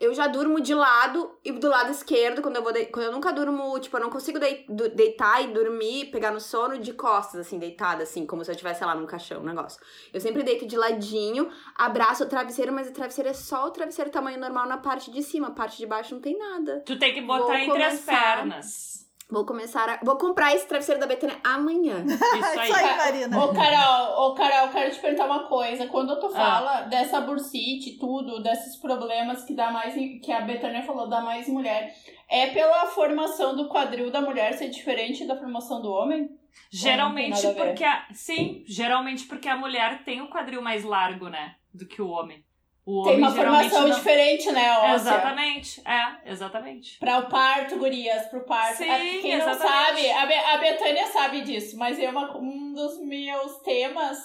[0.00, 2.72] Eu já durmo de lado e do lado esquerdo, quando eu vou.
[2.72, 6.40] de- Quando eu nunca durmo, tipo, eu não consigo du- deitar e dormir, pegar no
[6.40, 9.80] sono de costas, assim, deitada, assim, como se eu estivesse, lá, num caixão, um negócio.
[10.12, 14.10] Eu sempre deito de ladinho, abraço o travesseiro, mas o travesseiro é só o travesseiro
[14.10, 16.80] tamanho normal na parte de cima, a parte de baixo não tem nada.
[16.86, 18.36] Tu tem que botar Vou entre as começar.
[18.36, 18.97] pernas.
[19.30, 19.98] Vou começar a.
[20.02, 22.02] Vou comprar esse travesseiro da Betânia amanhã.
[22.08, 22.24] Isso
[22.60, 22.70] aí.
[22.70, 23.44] Isso aí, Marina.
[23.44, 25.86] Ô, Carol, ô, Carol, quero te perguntar uma coisa.
[25.88, 26.30] Quando tu Ah.
[26.30, 31.46] fala dessa bursite, tudo, desses problemas que dá mais que a Betânia falou, dá mais
[31.46, 31.94] em mulher,
[32.28, 36.30] é pela formação do quadril da mulher ser diferente da formação do homem?
[36.70, 37.66] Geralmente a ver.
[37.66, 42.00] porque a, sim, geralmente porque a mulher tem o quadril mais largo, né, do que
[42.02, 42.42] o homem.
[42.90, 44.94] O Tem uma formação não- diferente, né, óssea?
[44.94, 46.98] Exatamente, é, exatamente.
[46.98, 48.78] Pra o parto, gurias, pro parto.
[48.78, 48.86] Sim,
[49.20, 50.06] Quem não exatamente.
[50.06, 54.16] sabe, a, Be a Betânia sabe disso, mas é uma, um dos meus temas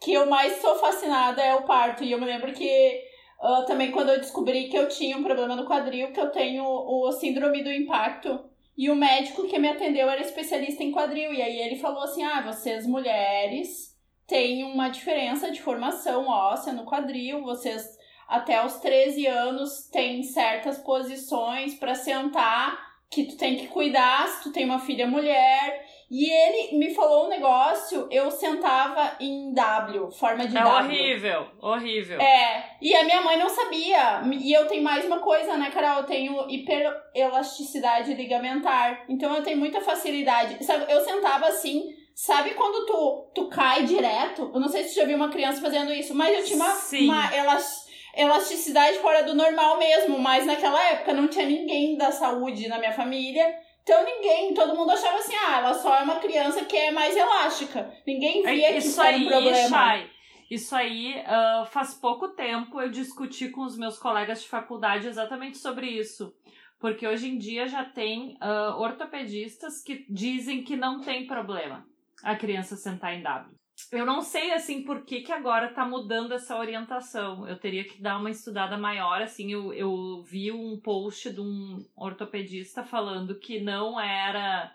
[0.00, 2.02] que eu mais sou fascinada é o parto.
[2.02, 3.00] E eu me lembro que
[3.40, 6.64] ah, também quando eu descobri que eu tinha um problema no quadril, que eu tenho
[6.64, 8.50] o síndrome do impacto.
[8.76, 11.32] E o médico que me atendeu era especialista em quadril.
[11.32, 13.95] E aí ele falou assim: ah, vocês mulheres
[14.26, 17.96] têm uma diferença de formação óssea no quadril, vocês
[18.28, 24.42] até os 13 anos tem certas posições pra sentar que tu tem que cuidar se
[24.42, 25.86] tu tem uma filha mulher.
[26.10, 30.84] E ele me falou um negócio, eu sentava em W, forma de É W.
[30.84, 32.20] horrível, horrível.
[32.20, 34.22] É, e a minha mãe não sabia.
[34.40, 35.98] E eu tenho mais uma coisa, né, Carol?
[35.98, 39.04] Eu tenho hiperelasticidade ligamentar.
[39.08, 40.64] Então eu tenho muita facilidade.
[40.64, 44.50] Sabe, eu sentava assim, sabe quando tu, tu cai direto?
[44.52, 46.74] Eu não sei se tu já viu uma criança fazendo isso, mas eu tinha uma,
[46.74, 47.04] Sim.
[47.04, 50.18] uma elas- elasticidade fora do normal mesmo.
[50.18, 53.46] Mas naquela época não tinha ninguém da saúde na minha família.
[53.82, 57.14] Então ninguém, todo mundo achava assim, ah, ela só é uma criança que é mais
[57.14, 57.92] elástica.
[58.06, 60.04] Ninguém via que Isso isso era um aí, problema.
[60.50, 65.58] Isso aí, uh, faz pouco tempo eu discuti com os meus colegas de faculdade exatamente
[65.58, 66.32] sobre isso.
[66.80, 71.84] Porque hoje em dia já tem uh, ortopedistas que dizem que não tem problema
[72.22, 73.56] a criança sentar em W.
[73.92, 77.46] Eu não sei, assim, por que, que agora tá mudando essa orientação.
[77.46, 81.84] Eu teria que dar uma estudada maior, assim, eu, eu vi um post de um
[81.94, 84.72] ortopedista falando que não era...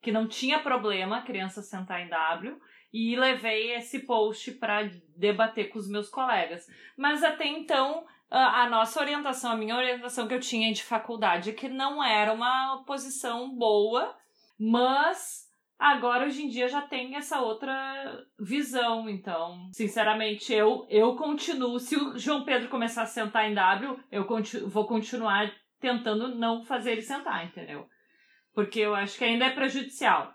[0.00, 2.58] que não tinha problema a criança sentar em W,
[2.90, 6.66] e levei esse post para debater com os meus colegas.
[6.96, 11.52] Mas até então, a nossa orientação, a minha orientação que eu tinha de faculdade, é
[11.52, 14.16] que não era uma posição boa,
[14.58, 15.47] mas
[15.78, 19.08] Agora, hoje em dia, já tem essa outra visão.
[19.08, 21.78] Então, sinceramente, eu, eu continuo.
[21.78, 26.64] Se o João Pedro começar a sentar em W, eu continu, vou continuar tentando não
[26.64, 27.86] fazer ele sentar, entendeu?
[28.52, 30.34] Porque eu acho que ainda é prejudicial.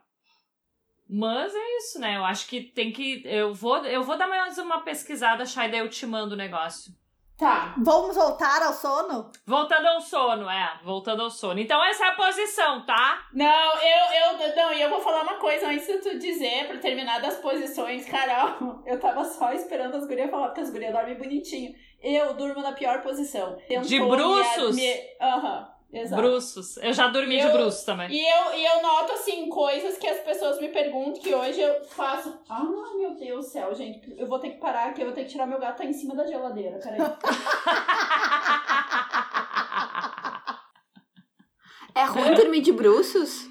[1.10, 2.16] Mas é isso, né?
[2.16, 3.22] Eu acho que tem que.
[3.26, 6.94] Eu vou, eu vou dar mais uma pesquisada, Chay, daí eu te mando o negócio.
[7.38, 7.74] Tá.
[7.78, 9.32] Vamos voltar ao sono?
[9.46, 10.80] Voltando ao sono, é.
[10.84, 11.60] Voltando ao sono.
[11.60, 13.28] Então essa é a posição, tá?
[13.34, 16.78] Não, eu, eu, não, e eu vou falar uma coisa antes de tu dizer, pra
[16.78, 18.84] terminar das posições, Carol.
[18.86, 21.74] Eu tava só esperando as gurias falar, porque as gurias dormem bonitinho.
[22.02, 23.56] Eu durmo na pior posição.
[23.68, 24.78] Tentou de bruços?
[25.22, 25.60] Aham.
[25.60, 25.73] Uhum.
[25.94, 26.22] Exato.
[26.22, 26.76] Bruços.
[26.78, 28.12] Eu já dormi eu, de bruços também.
[28.12, 31.86] E eu, e eu noto, assim, coisas que as pessoas me perguntam que hoje eu
[31.86, 32.36] faço.
[32.50, 32.64] Ah,
[32.98, 34.12] meu Deus do céu, gente.
[34.18, 35.94] Eu vou ter que parar aqui, eu vou ter que tirar meu gato tá em
[35.94, 36.80] cima da geladeira.
[36.80, 36.98] Peraí.
[41.94, 43.46] é ruim dormir de bruços?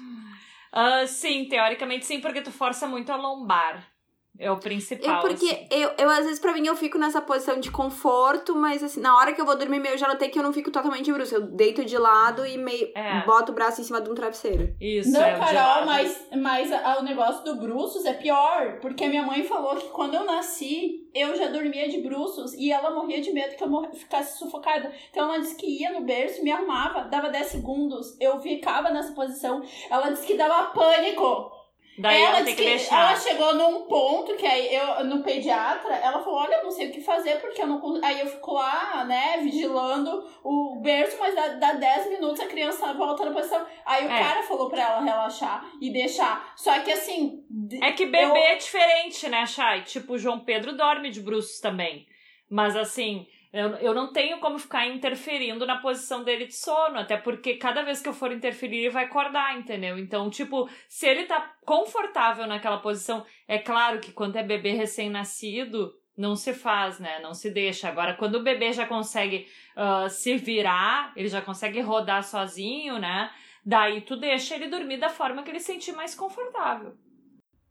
[0.73, 3.92] Uh, sim, teoricamente sim, porque tu força muito a lombar.
[4.39, 5.15] É o principal.
[5.15, 5.67] Eu, porque assim.
[5.69, 9.15] eu, eu, às vezes, pra mim, eu fico nessa posição de conforto, mas assim, na
[9.15, 11.35] hora que eu vou dormir, eu já notei que eu não fico totalmente de bruxo.
[11.35, 13.23] Eu deito de lado e meio é.
[13.25, 14.75] boto o braço em cima de um travesseiro.
[14.81, 18.79] Isso, Não, é Carol, mas, mas o negócio do bruços é pior.
[18.81, 22.71] Porque a minha mãe falou que quando eu nasci, eu já dormia de bruços e
[22.71, 24.91] ela morria de medo que eu ficasse sufocada.
[25.11, 29.13] Então ela disse que ia no berço, me arrumava, dava 10 segundos, eu ficava nessa
[29.13, 29.61] posição.
[29.91, 31.62] Ela disse que dava pânico.
[31.97, 33.09] Daí ela, ela tem que, que deixar.
[33.09, 36.89] Ela chegou num ponto que aí eu, no pediatra, ela falou: Olha, eu não sei
[36.89, 37.99] o que fazer, porque eu não.
[38.03, 42.93] Aí eu fico lá, né, vigilando o berço, mas dá, dá 10 minutos a criança
[42.93, 43.65] volta na posição.
[43.85, 44.19] Aí o é.
[44.19, 46.53] cara falou pra ela relaxar e deixar.
[46.55, 47.43] Só que assim.
[47.81, 48.35] É que bebê eu...
[48.35, 49.83] é diferente, né, Chay?
[49.83, 52.07] Tipo, o João Pedro dorme de bruços também.
[52.49, 57.15] Mas assim, eu, eu não tenho como ficar interferindo na posição dele de sono, até
[57.15, 59.99] porque cada vez que eu for interferir, ele vai acordar, entendeu?
[59.99, 65.93] Então, tipo, se ele tá confortável naquela posição, é claro que quando é bebê recém-nascido,
[66.17, 67.19] não se faz, né?
[67.21, 67.87] Não se deixa.
[67.87, 73.29] Agora, quando o bebê já consegue uh, se virar, ele já consegue rodar sozinho, né?
[73.63, 76.95] Daí tu deixa ele dormir da forma que ele sentir mais confortável.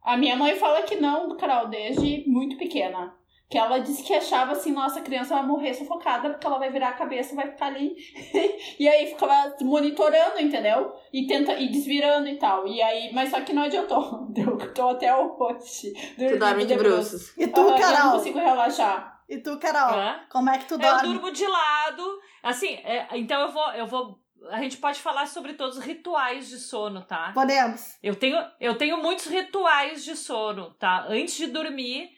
[0.01, 3.21] A minha mãe fala que não, Carol, desde muito pequena.
[3.53, 6.71] Que ela disse que achava assim, nossa, a criança vai morrer sufocada porque ela vai
[6.71, 7.95] virar a cabeça e vai ficar ali.
[8.81, 10.91] e aí ficava monitorando, entendeu?
[11.13, 12.67] E tenta e desvirando e tal.
[12.67, 14.27] E aí, mas só que não adiantou.
[14.35, 15.93] Eu tô até hoje.
[16.17, 17.37] Tu dorme de bruços.
[17.37, 17.99] E tu, uhum, Carol?
[17.99, 19.21] Eu não consigo relaxar.
[19.29, 20.01] E tu, Carol?
[20.01, 20.25] É?
[20.31, 21.09] Como é que tu dorme?
[21.09, 22.21] Eu durmo de lado.
[22.43, 24.19] Assim, é, então eu vou, eu vou
[24.51, 27.33] a gente pode falar sobre todos os rituais de sono, tá?
[27.35, 27.99] Podemos.
[28.03, 31.05] Eu tenho, eu tenho muitos rituais de sono, tá?
[31.07, 32.11] Antes de dormir,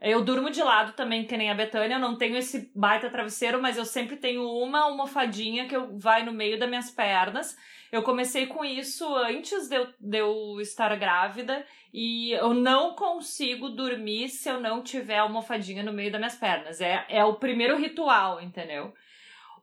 [0.00, 1.96] eu durmo de lado também, que nem a Betânia.
[1.96, 6.24] Eu não tenho esse baita travesseiro, mas eu sempre tenho uma almofadinha que eu vai
[6.24, 7.56] no meio das minhas pernas.
[7.90, 13.70] Eu comecei com isso antes de eu, de eu estar grávida e eu não consigo
[13.70, 16.80] dormir se eu não tiver almofadinha no meio das minhas pernas.
[16.80, 18.92] É, é o primeiro ritual, entendeu?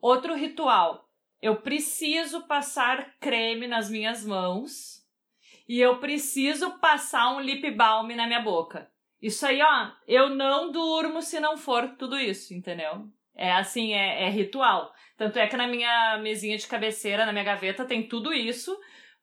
[0.02, 1.08] Outro ritual.
[1.40, 5.04] Eu preciso passar creme nas minhas mãos
[5.68, 8.93] e eu preciso passar um lip balm na minha boca.
[9.24, 13.08] Isso aí, ó, eu não durmo se não for tudo isso, entendeu?
[13.34, 14.94] É assim, é, é ritual.
[15.16, 18.78] Tanto é que na minha mesinha de cabeceira, na minha gaveta, tem tudo isso,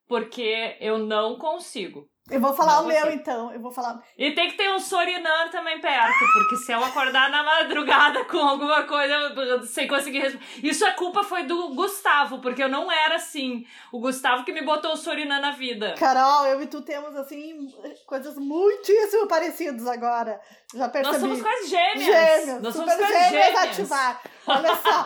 [0.08, 2.08] porque eu não consigo.
[2.30, 3.52] Eu vou falar não o meu, então.
[3.52, 4.02] Eu vou falar.
[4.16, 8.38] E tem que ter um Sorinan também perto, porque se eu acordar na madrugada com
[8.38, 10.44] alguma coisa sem conseguir responder.
[10.62, 13.66] Isso a culpa foi do Gustavo, porque eu não era assim.
[13.92, 15.94] O Gustavo que me botou o Sorinan na vida.
[15.98, 17.68] Carol, eu e tu temos, assim,
[18.06, 20.40] coisas muitíssimo parecidas agora.
[20.74, 21.12] Já percebi.
[21.12, 22.04] Nós somos quase gêmeas.
[22.04, 22.62] Gêmeos.
[22.62, 24.22] Nós super somos quase gêmeas, gêmeas ativar.
[24.46, 25.04] Olha só.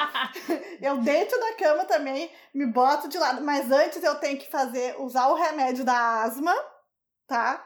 [0.81, 3.43] eu deito na cama também, me boto de lado.
[3.43, 6.55] Mas antes eu tenho que fazer, usar o remédio da asma
[7.27, 7.65] tá?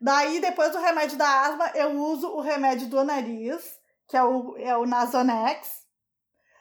[0.00, 3.64] Daí, depois do remédio da asma, eu uso o remédio do nariz,
[4.06, 5.86] que é o, é o Nasonex.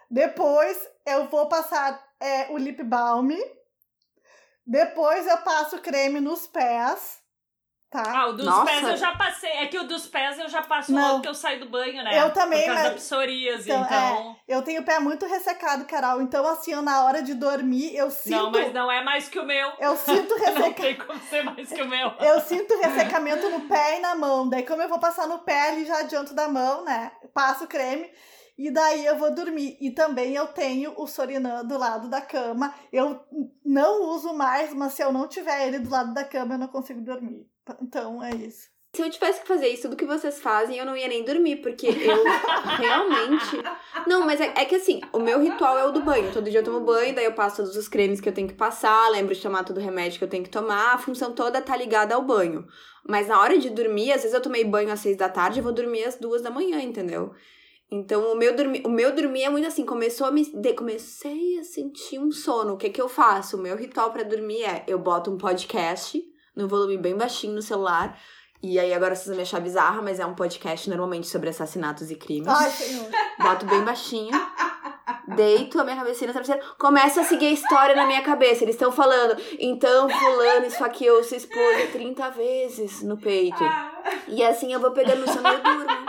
[0.09, 3.31] Depois, eu vou passar é, o lip balm.
[4.65, 7.19] Depois, eu passo creme nos pés,
[8.03, 8.03] tá?
[8.21, 8.65] Ah, o dos Nossa.
[8.65, 9.49] pés eu já passei.
[9.51, 11.01] É que o dos pés eu já passo Não.
[11.12, 12.21] logo que eu saio do banho, né?
[12.21, 14.36] Eu também, Por causa mas- da psoríase, Então, então.
[14.47, 16.21] Eu tenho o pé muito ressecado, Carol.
[16.21, 18.36] Então, assim, eu, na hora de dormir, eu sinto.
[18.36, 19.71] Não, mas não é mais que o meu.
[19.79, 20.81] Eu sinto Não resseca...
[20.81, 22.12] tem como ser mais que o meu.
[22.19, 24.47] Eu sinto ressecamento no pé e na mão.
[24.49, 27.12] Daí, como eu vou passar no pé ali já adianto da mão, né?
[27.34, 28.10] Passo o creme
[28.58, 29.77] e daí eu vou dormir.
[29.81, 32.73] E também eu tenho o Sorinã do lado da cama.
[32.91, 33.23] Eu
[33.65, 36.67] não uso mais, mas se eu não tiver ele do lado da cama, eu não
[36.67, 37.45] consigo dormir.
[37.82, 38.73] Então é isso.
[38.95, 41.58] Se eu tivesse que fazer isso, tudo que vocês fazem, eu não ia nem dormir,
[41.58, 42.23] porque eu
[42.78, 43.58] realmente.
[44.08, 46.32] Não, mas é, é que assim, o meu ritual é o do banho.
[46.32, 48.54] Todo dia eu tomo banho, daí eu passo todos os cremes que eu tenho que
[48.54, 50.93] passar, lembro de tomar todo o remédio que eu tenho que tomar.
[50.93, 52.65] A função toda tá ligada ao banho.
[53.08, 55.63] Mas na hora de dormir, às vezes eu tomei banho às seis da tarde, eu
[55.63, 57.34] vou dormir às duas da manhã, entendeu?
[57.91, 60.43] Então, o meu, dormir, o meu dormir é muito assim, começou a me.
[60.43, 62.73] de- comecei a sentir um sono.
[62.73, 63.58] O que que eu faço?
[63.58, 66.23] O meu ritual pra dormir é: eu boto um podcast
[66.55, 68.17] no volume bem baixinho no celular.
[68.61, 72.09] E aí, agora vocês vão me achar bizarra, mas é um podcast normalmente sobre assassinatos
[72.09, 72.47] e crimes.
[72.47, 73.05] Ai, senhor.
[73.39, 74.31] Boto bem baixinho.
[75.35, 76.61] Deito a minha cabecinha na travesseira.
[76.77, 78.63] Começo a seguir a história na minha cabeça.
[78.63, 79.39] Eles estão falando.
[79.59, 83.63] Então, fulano esfaqueou sua esposa 30 vezes no peito.
[84.27, 86.05] E assim eu vou pegando no sono e durmo.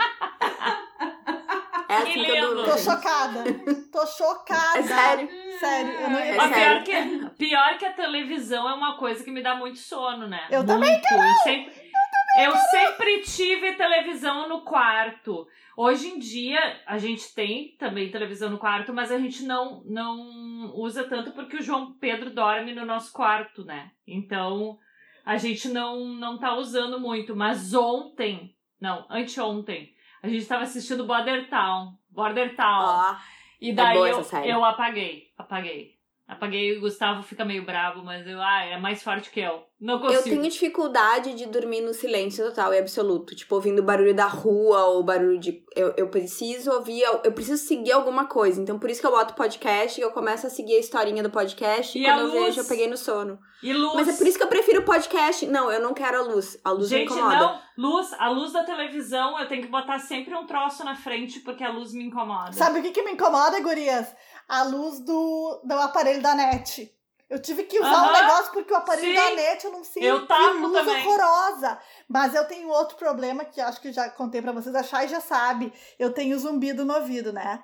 [1.89, 2.71] É assim que, eu durmo.
[2.71, 3.43] Tô chocada.
[3.91, 4.79] Tô chocada.
[4.79, 5.29] É sério.
[5.59, 6.83] Sério, eu não ia É sério.
[6.83, 10.47] pior que, pior que a televisão é uma coisa que me dá muito sono, né?
[10.49, 10.67] Eu muito.
[10.67, 11.91] também, Eu sempre,
[12.39, 15.47] eu sempre tive televisão no quarto.
[15.75, 20.73] Hoje em dia, a gente tem também televisão no quarto, mas a gente não, não
[20.75, 23.91] usa tanto porque o João Pedro dorme no nosso quarto, né?
[24.07, 24.77] Então,
[25.25, 27.35] a gente não, não tá usando muito.
[27.35, 31.97] Mas ontem, não, anteontem, a gente tava assistindo Border Town.
[32.09, 32.83] Border Town.
[32.83, 33.15] Ó,
[33.59, 35.97] E daí boa eu, eu apaguei, apaguei.
[36.27, 39.65] Apaguei e o Gustavo fica meio bravo, mas eu, ah, é mais forte que eu.
[39.79, 40.23] Não eu consigo.
[40.23, 43.35] tenho dificuldade de dormir no silêncio total e absoluto.
[43.35, 45.63] Tipo, ouvindo barulho da rua ou barulho de.
[45.75, 48.59] Eu, eu preciso ouvir, eu preciso seguir alguma coisa.
[48.59, 51.29] Então, por isso que eu boto podcast e eu começo a seguir a historinha do
[51.29, 51.95] podcast.
[51.97, 52.45] E, E quando a eu luz?
[52.45, 53.37] vejo, eu peguei no sono.
[53.61, 53.93] E luz.
[53.93, 55.45] Mas é por isso que eu prefiro podcast.
[55.45, 56.59] Não, eu não quero a luz.
[56.63, 57.37] A luz Gente, me incomoda.
[57.77, 61.39] não, luz, a luz da televisão eu tenho que botar sempre um troço na frente
[61.41, 62.51] porque a luz me incomoda.
[62.51, 64.07] Sabe o que, que me incomoda, gurias?
[64.49, 66.91] A luz do, do aparelho da net.
[67.29, 69.15] Eu tive que usar um Aham, negócio porque o aparelho sim.
[69.15, 70.03] da net eu não sinto.
[70.05, 71.05] Eu que luz também.
[71.05, 71.77] horrorosa.
[72.07, 74.73] Mas eu tenho outro problema que acho que já contei pra vocês.
[74.73, 75.73] A Chay já sabe.
[75.99, 77.61] Eu tenho zumbido no ouvido, né?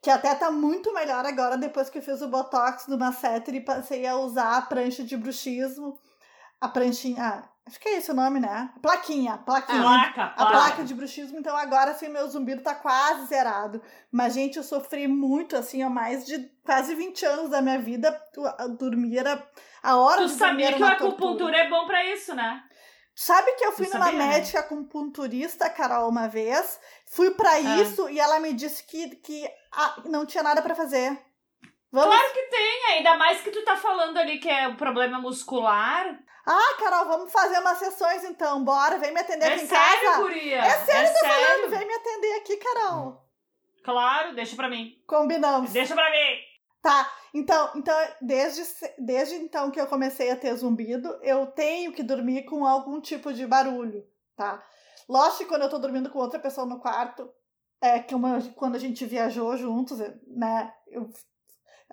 [0.00, 3.60] Que até tá muito melhor agora depois que eu fiz o Botox do Masseter e
[3.60, 6.00] passei a usar a prancha de bruxismo.
[6.58, 7.44] A pranchinha.
[7.64, 8.70] Ah, acho que é esse o nome, né?
[8.82, 9.38] Plaquinha.
[9.38, 9.80] Plaquinha.
[9.82, 10.50] Placa, A placa.
[10.50, 13.80] placa de bruxismo, então agora assim, meu zumbido tá quase zerado.
[14.10, 18.12] Mas, gente, eu sofri muito, assim, há mais de quase 20 anos da minha vida.
[18.34, 19.46] tu- a- Dormir era.
[19.82, 22.62] A hora Tu de sabia que a acupuntura é bom pra isso, né?
[23.14, 24.26] Sabe que eu fui Tu numa sabia, né?
[24.28, 26.80] médica acupunturista, Carol, uma vez.
[27.06, 27.60] Fui pra Ah.
[27.82, 31.10] isso e ela me disse que, que ah, não tinha nada pra fazer.
[31.92, 32.14] Vamos.
[32.14, 36.18] Claro que tem, ainda mais que tu tá falando ali que é um problema muscular.
[36.46, 38.64] Ah, Carol, vamos fazer umas sessões então.
[38.64, 40.22] Bora, vem me atender É aqui em sério, casa.
[40.22, 40.58] guria?
[40.58, 41.44] É sério, é tô sério.
[41.44, 43.22] falando, vem me atender aqui, Carol.
[43.84, 44.92] Claro, deixa pra mim.
[45.06, 45.70] Combinamos.
[45.72, 46.38] Deixa pra mim.
[46.82, 48.62] Tá, então, então desde,
[48.98, 53.32] desde então que eu comecei a ter zumbido, eu tenho que dormir com algum tipo
[53.32, 54.04] de barulho,
[54.36, 54.60] tá?
[55.08, 57.30] Lógico que quando eu tô dormindo com outra pessoa no quarto,
[57.80, 60.72] é que uma- quando a gente viajou juntos, né?
[60.88, 61.08] Eu,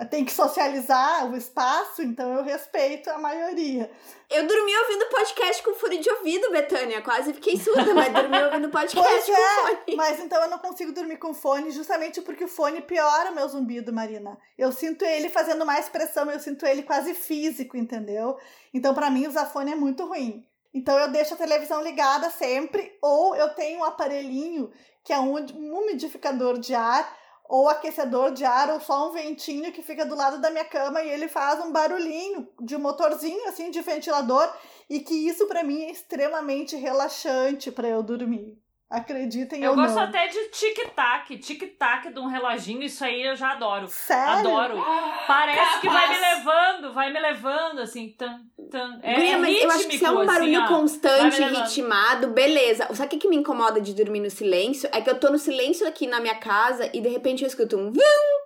[0.06, 3.92] tenho que socializar o espaço, então eu respeito a maioria.
[4.30, 7.02] Eu dormi ouvindo podcast com fone de ouvido, Betânia.
[7.02, 9.96] Quase fiquei surda, mas dormi ouvindo podcast Pois com é, fone.
[9.98, 13.48] mas então eu não consigo dormir com fone justamente porque o fone piora o meu
[13.50, 14.38] zumbido, Marina.
[14.58, 18.38] Eu sinto ele fazendo mais pressão, eu sinto ele quase físico, entendeu?
[18.74, 20.46] Então pra mim usar fone é muito ruim.
[20.74, 24.72] Então eu deixo a televisão ligada sempre, ou eu tenho um aparelhinho
[25.04, 27.18] que é um umidificador de ar,
[27.50, 31.02] ou aquecedor de ar, ou só um ventinho que fica do lado da minha cama
[31.02, 34.48] e ele faz um barulhinho de motorzinho, assim, de ventilador,
[34.88, 38.56] e que isso pra mim é extremamente relaxante pra eu dormir.
[38.90, 40.04] Acreditem Eu ou gosto não.
[40.04, 41.38] até de tic-tac.
[41.38, 43.88] Tic-tac de um reloginho, isso aí eu já adoro.
[43.88, 44.58] Sério?
[44.58, 44.84] Adoro.
[45.28, 46.38] Parece que vai me Capaz.
[46.38, 48.40] levando, vai me levando, assim, tan,
[48.72, 49.00] tan.
[49.04, 52.28] É, Guria, é mas eu acho que se é um rítmico, barulho assim, constante, ritmado,
[52.30, 52.88] beleza.
[52.96, 54.90] Sabe o que, que me incomoda de dormir no silêncio?
[54.92, 57.78] É que eu tô no silêncio aqui na minha casa e de repente eu escuto
[57.78, 58.39] um vum,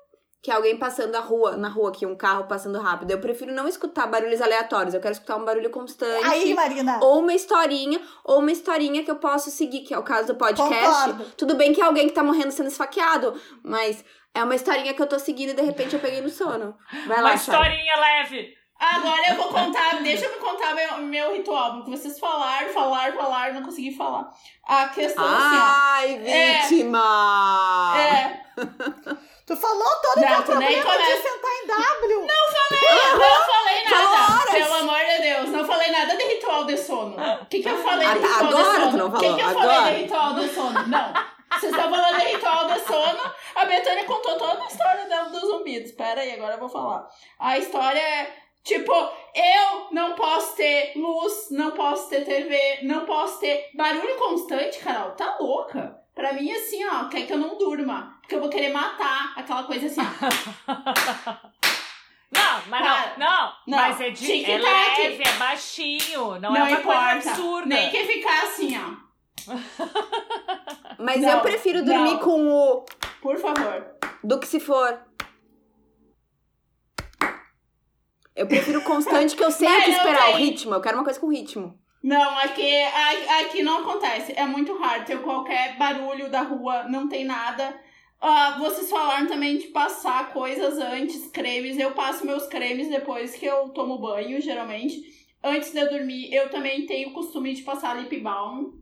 [0.44, 3.10] que é alguém passando a rua, na rua aqui, um carro passando rápido.
[3.12, 6.26] Eu prefiro não escutar barulhos aleatórios, eu quero escutar um barulho constante.
[6.26, 10.04] Aí, Marina, Ou uma historinha, ou uma historinha que eu posso seguir, que é o
[10.04, 10.86] caso do podcast.
[10.86, 11.32] Concordo.
[11.38, 15.02] Tudo bem que é alguém que tá morrendo sendo esfaqueado, mas é uma historinha que
[15.02, 16.76] eu tô seguindo e de repente eu peguei no sono.
[17.08, 18.54] Vai lá, Uma historinha leve.
[18.78, 23.54] Agora eu vou contar, deixa eu contar meu, meu ritual, porque vocês falaram, falaram, falaram,
[23.54, 24.30] não consegui falar.
[24.66, 26.62] A questão Ai, É.
[26.64, 27.00] vítima!
[27.00, 27.96] assim, ó.
[27.98, 28.44] É,
[29.46, 31.30] Tu falou todo o Não, teu tu nem problema de começa.
[31.30, 32.22] sentar em W.
[32.22, 34.34] não falei Falou nada.
[34.34, 34.52] horas.
[34.52, 37.16] Pelo amor de Deus, não falei nada de ritual de sono.
[37.42, 38.98] O que, que eu falei Ah, de ritual agora de tu sono?
[38.98, 39.68] não O que, falou, que eu agora.
[39.74, 40.88] falei de ritual de sono?
[40.88, 41.14] Não.
[41.60, 43.32] Vocês estão falando de ritual de sono.
[43.56, 45.92] A Betânia contou toda a história dela dos zumbidos.
[45.92, 47.08] Pera aí, agora eu vou falar.
[47.40, 48.44] A história é.
[48.64, 54.80] Tipo, eu não posso ter luz, não posso ter TV, não posso ter barulho constante,
[54.80, 55.12] Carol.
[55.12, 56.00] Tá louca?
[56.16, 58.13] Pra mim, assim, ó, quer que eu não durma.
[58.24, 60.02] Porque eu vou querer matar aquela coisa assim.
[62.36, 63.14] Não, mas Para.
[63.16, 66.40] não, não, Não, Mas é, de, é leve, é baixinho.
[66.40, 67.12] Não, é uma importa.
[67.12, 67.68] coisa absurda.
[67.68, 69.54] Nem que ficar assim, ó.
[70.98, 72.20] Mas Não, eu prefiro dormir não.
[72.20, 72.86] com o
[73.22, 73.86] Por favor.
[74.24, 75.00] do que se for.
[78.36, 80.46] Eu prefiro constante que eu sei o que não esperar, o tem.
[80.46, 80.74] ritmo.
[80.74, 81.80] Eu quero uma coisa com ritmo.
[82.02, 82.82] Não, aqui,
[83.42, 84.34] aqui não acontece.
[84.36, 87.80] É muito raro ter qualquer barulho da rua, não tem nada.
[88.26, 91.78] Ah, vocês falaram também de passar coisas antes, cremes.
[91.78, 95.28] Eu passo meus cremes depois que eu tomo banho, geralmente.
[95.44, 98.76] Antes de eu dormir, eu também tenho o costume de passar lip balm.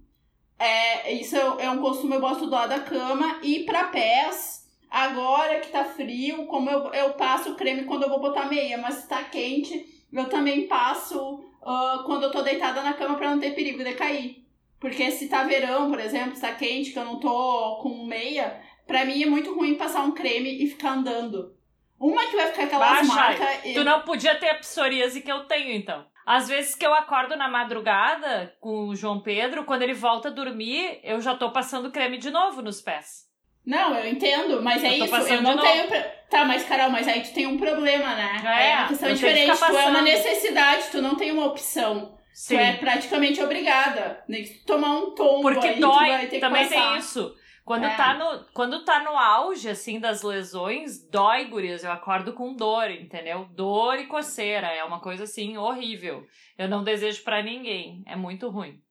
[0.60, 3.39] É, isso é, é um costume eu gosto do lado da cama.
[3.42, 8.20] E pra pés, agora que tá frio, como eu, eu passo creme quando eu vou
[8.20, 12.94] botar meia, mas se tá quente, eu também passo ah, quando eu tô deitada na
[12.94, 14.46] cama pra não ter perigo de cair.
[14.80, 18.60] Porque se tá verão, por exemplo, se tá quente, que eu não tô com meia,
[18.92, 21.54] pra mim é muito ruim passar um creme e ficar andando.
[22.00, 23.66] Uma que vai ficar aquelas marcas.
[23.66, 26.06] e- Tu não podia ter a psoríase que eu tenho, então.
[26.26, 30.32] Às vezes que eu acordo na madrugada com o João Pedro, quando ele volta a
[30.32, 33.30] dormir, eu já tô passando creme de novo nos pés.
[33.66, 35.34] Não, eu entendo, mas é Eu tô isso.
[35.34, 35.88] Eu não tenho.
[35.88, 38.42] pro- Tá, mas Carol, mas aí tu tem um problema, né?
[38.44, 39.52] É, uma questão que diferente.
[39.54, 42.18] ficar Tu é uma necessidade, tu não tem uma opção.
[42.34, 42.56] Sim.
[42.56, 44.24] Tu é praticamente obrigada.
[44.28, 47.36] Que tu tomar um tombo Porque aí, dói, ter que também tem isso.
[47.72, 47.95] Quando, É.
[47.95, 51.86] tá no, quando tá no auge, assim, das lesões, dói, gurias.
[51.86, 53.47] Eu acordo com dor, entendeu?
[53.51, 54.67] Dor e coceira.
[54.67, 56.28] É uma coisa, assim, horrível.
[56.57, 58.03] Eu não desejo pra ninguém.
[58.05, 58.82] É muito ruim.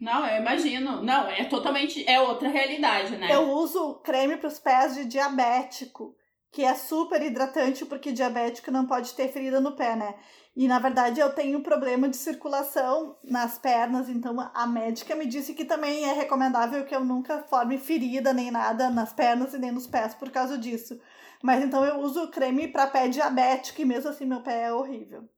[0.00, 1.02] Não, eu imagino.
[1.02, 2.02] Não, é totalmente.
[2.08, 3.28] É outra realidade, né?
[3.30, 6.16] Eu uso creme para os pés de diabético,
[6.54, 10.14] que é super hidratante, porque diabético não pode ter ferida no pé, né?
[10.56, 15.52] E na verdade eu tenho problema de circulação nas pernas, então a médica me disse
[15.52, 19.72] que também é recomendável que eu nunca forme ferida nem nada nas pernas e nem
[19.72, 21.00] nos pés por causa disso.
[21.42, 25.28] Mas então eu uso creme para pé diabético e mesmo assim meu pé é horrível.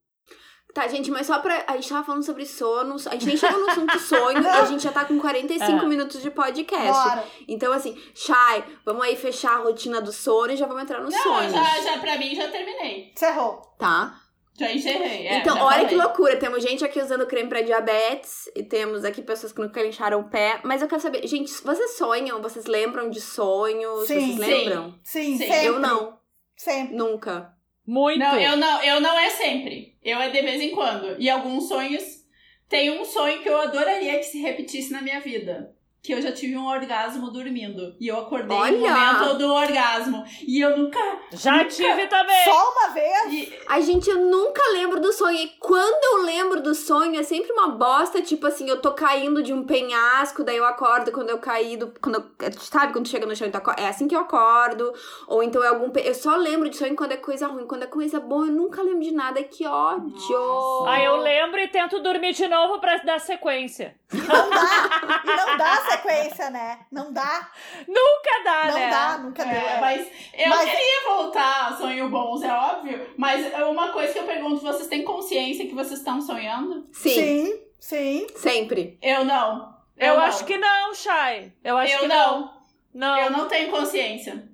[0.77, 1.65] Tá, gente, mas só pra.
[1.67, 3.07] A gente tava falando sobre sonos.
[3.07, 5.87] A gente nem chegou no assunto sonho e a gente já tá com 45 É.
[5.87, 6.87] minutos de podcast.
[6.93, 7.25] Bora!
[7.49, 11.15] Então, assim, Chay, vamos aí fechar a rotina do sono e já vamos entrar nos
[11.15, 11.51] Não, sonhos.
[11.51, 13.11] já, já pra mim já terminei.
[13.11, 13.63] Encerrou.
[13.79, 14.21] Tá?
[14.59, 15.27] Já encerrei.
[15.27, 15.89] é, então, já olha falei.
[15.89, 16.37] que loucura.
[16.37, 20.25] Temos gente aqui usando creme pra diabetes e temos aqui pessoas que nunca incharam o
[20.29, 20.61] pé.
[20.63, 22.43] Mas eu quero saber, gente, vocês sonham?
[22.43, 24.07] Vocês lembram de sonhos?
[24.07, 24.39] Sim, vocês sim.
[24.39, 24.95] lembram?
[25.03, 25.39] Sim, Sim.
[25.39, 25.65] sempre.
[25.65, 26.19] Eu não.
[26.55, 26.95] Sempre.
[26.95, 27.56] Nunca.
[27.87, 28.19] Muito.
[28.19, 29.97] Não, eu não, eu não é sempre.
[30.03, 31.17] Eu é de vez em quando.
[31.21, 32.25] E alguns sonhos.
[32.69, 35.76] Tem um sonho que eu adoraria que se repetisse na minha vida.
[36.07, 37.97] Que eu já tive um orgasmo dormindo.
[37.99, 38.79] E eu acordei Olha!
[38.79, 40.25] no momento do orgasmo.
[40.47, 41.01] E eu nunca.
[41.33, 42.45] Já tive também.
[42.45, 43.33] Só uma vez?
[43.33, 45.37] e- Ai, gente, eu nunca lembro do sonho.
[45.37, 48.23] E quando eu lembro do sonho, é sempre uma bosta.
[48.23, 51.93] Tipo assim, eu tô caindo de um penhasco, daí eu acordo quando eu caí do.
[52.01, 53.83] Quando eu, sabe quando chega no chão e acorda?
[53.83, 54.93] É assim que eu acordo.
[55.27, 55.91] Ou então é algum.
[55.91, 57.67] pe- Eu só lembro de sonho quando é coisa ruim.
[57.67, 59.43] Quando é coisa boa, eu nunca lembro de nada.
[59.43, 60.15] Que ódio!
[60.31, 60.91] Nossa.
[60.91, 63.97] Aí eu lembro e tento dormir de novo pra dar sequência.
[64.13, 65.21] Não dá.
[65.25, 66.79] E não dá sequência, né?
[66.91, 67.51] Não dá.
[67.87, 68.91] Nunca dá, Não né?
[68.91, 69.55] dá, nunca deu.
[69.55, 69.81] É, é.
[69.81, 73.15] mas eu Mas- queria voltar a sonho bons, é óbvio.
[73.17, 76.87] Mas uma coisa que eu pergunto: vocês têm consciência que vocês estão sonhando?
[76.93, 78.27] Sim, Sim, sim.
[78.37, 78.99] sempre.
[79.03, 79.75] Eu não.
[79.97, 80.25] Eu, não.
[80.25, 81.53] acho que não, Chay.
[81.65, 82.41] Eu acho eu que não.
[82.41, 82.57] não.
[82.95, 83.19] Não.
[83.19, 84.49] Eu não tenho consciência.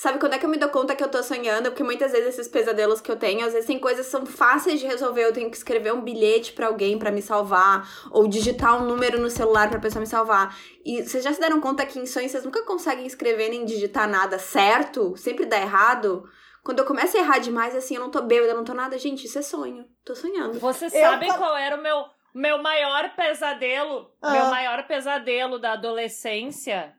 [0.00, 1.70] Sabe quando é que eu me dou conta que eu tô sonhando?
[1.70, 4.78] Porque muitas vezes esses pesadelos que eu tenho, às vezes tem coisas que são fáceis
[4.78, 5.24] de resolver.
[5.24, 9.20] Eu tenho que escrever um bilhete pra alguém pra me salvar, ou digitar um número
[9.20, 10.56] no celular pra pessoa me salvar.
[10.84, 14.08] E vocês já se deram conta que em sonhos vocês nunca conseguem escrever nem digitar
[14.08, 15.16] nada certo?
[15.16, 16.22] Sempre dá errado?
[16.62, 18.96] Quando eu começo a errar demais, assim, eu não tô bêbada, eu não tô nada.
[18.96, 19.84] Gente, isso é sonho.
[20.04, 20.60] Tô sonhando.
[20.60, 24.12] Vocês Eu sabem qual era o meu, meu maior pesadelo?
[24.22, 24.30] Ah.
[24.30, 26.94] Meu maior pesadelo da adolescência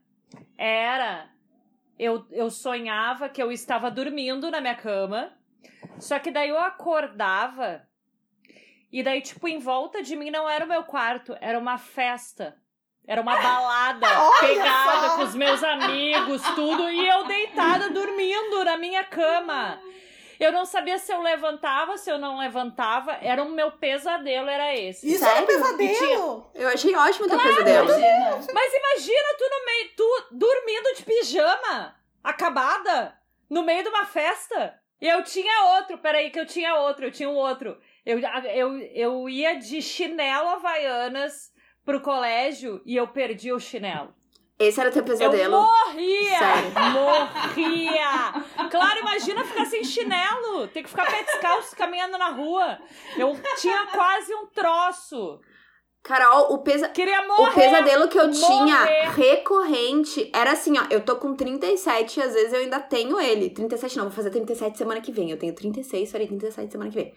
[0.58, 1.39] era.
[2.00, 5.34] Eu, eu sonhava que eu estava dormindo na minha cama.
[6.00, 7.86] Só que daí eu acordava.
[8.92, 12.58] E daí, tipo, em volta de mim não era o meu quarto, era uma festa.
[13.06, 15.16] Era uma balada Olha pegada só!
[15.18, 16.90] com os meus amigos, tudo.
[16.90, 19.80] E eu deitada dormindo na minha cama.
[20.40, 23.18] Eu não sabia se eu levantava, se eu não levantava.
[23.22, 25.12] Era o meu pesadelo, era esse.
[25.12, 26.50] Isso é um pesadelo!
[26.56, 27.90] Eu achei ótimo teu pesadelo.
[27.90, 28.54] Imagina.
[28.54, 33.20] Mas imagina tu no meio, tu dormindo de pijama, acabada,
[33.50, 34.80] no meio de uma festa.
[35.02, 37.78] E eu tinha outro, peraí, que eu tinha outro, eu tinha um outro.
[38.06, 41.52] Eu, eu, eu ia de chinelo havaianas
[41.84, 44.14] pro colégio e eu perdi o chinelo.
[44.60, 45.62] Esse era teu Eu pesadelo.
[45.62, 46.38] morria!
[46.38, 46.72] Sério.
[46.92, 48.70] Morria!
[48.70, 50.68] Claro, imagina ficar sem chinelo.
[50.68, 52.78] Tem que ficar pé descalço caminhando na rua.
[53.18, 55.40] Eu tinha quase um troço.
[56.04, 56.90] Carol, o, pesa...
[56.90, 57.54] Queria o morrer.
[57.54, 58.40] pesadelo que eu morrer.
[58.40, 60.84] tinha recorrente era assim, ó.
[60.90, 63.50] Eu tô com 37 e às vezes eu ainda tenho ele.
[63.50, 65.32] 37 não, vou fazer 37 semana que vem.
[65.32, 67.14] Eu tenho 36, farei 37 semana que vem.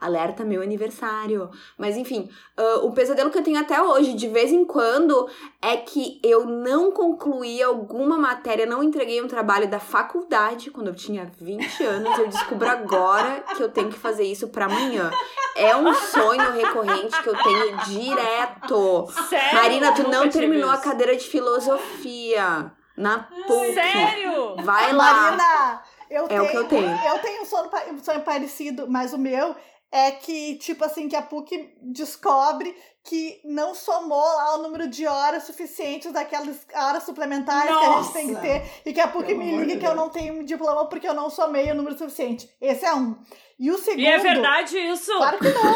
[0.00, 1.50] Alerta meu aniversário.
[1.76, 5.28] Mas enfim, ah, o pesadelo que eu tenho até hoje, de vez em quando,
[5.60, 10.94] é que eu não concluí alguma matéria, não entreguei um trabalho da faculdade quando eu
[10.94, 12.18] tinha 20 anos.
[12.18, 15.10] Eu descubro agora que eu tenho que fazer isso pra amanhã.
[15.56, 19.06] É um sonho recorrente que eu tenho direto.
[19.28, 19.54] Sério?
[19.54, 23.74] Marina, tu não terminou a cadeira de filosofia na PUC.
[23.74, 24.56] Sério?
[24.62, 25.12] Vai lá.
[25.12, 26.88] Marina, eu É tenho, o que eu tenho.
[26.90, 29.54] Eu tenho um sonho, um sonho parecido, mas o meu
[29.92, 35.06] é que, tipo assim, que a PUC descobre que não somou lá o número de
[35.06, 38.46] horas suficientes daquelas horas suplementares que a gente tem que Nossa!
[38.46, 41.14] ter e que a PUC Pelo me liga que eu não tenho diploma porque eu
[41.14, 42.48] não somei o número suficiente.
[42.60, 43.16] Esse é um.
[43.58, 44.00] E o segundo.
[44.00, 45.14] E é verdade isso?
[45.16, 45.74] Claro que não!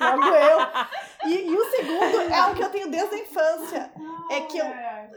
[0.00, 0.58] Logo eu.
[1.26, 3.92] E, e o segundo é um que eu tenho desde a infância.
[4.30, 4.66] É que eu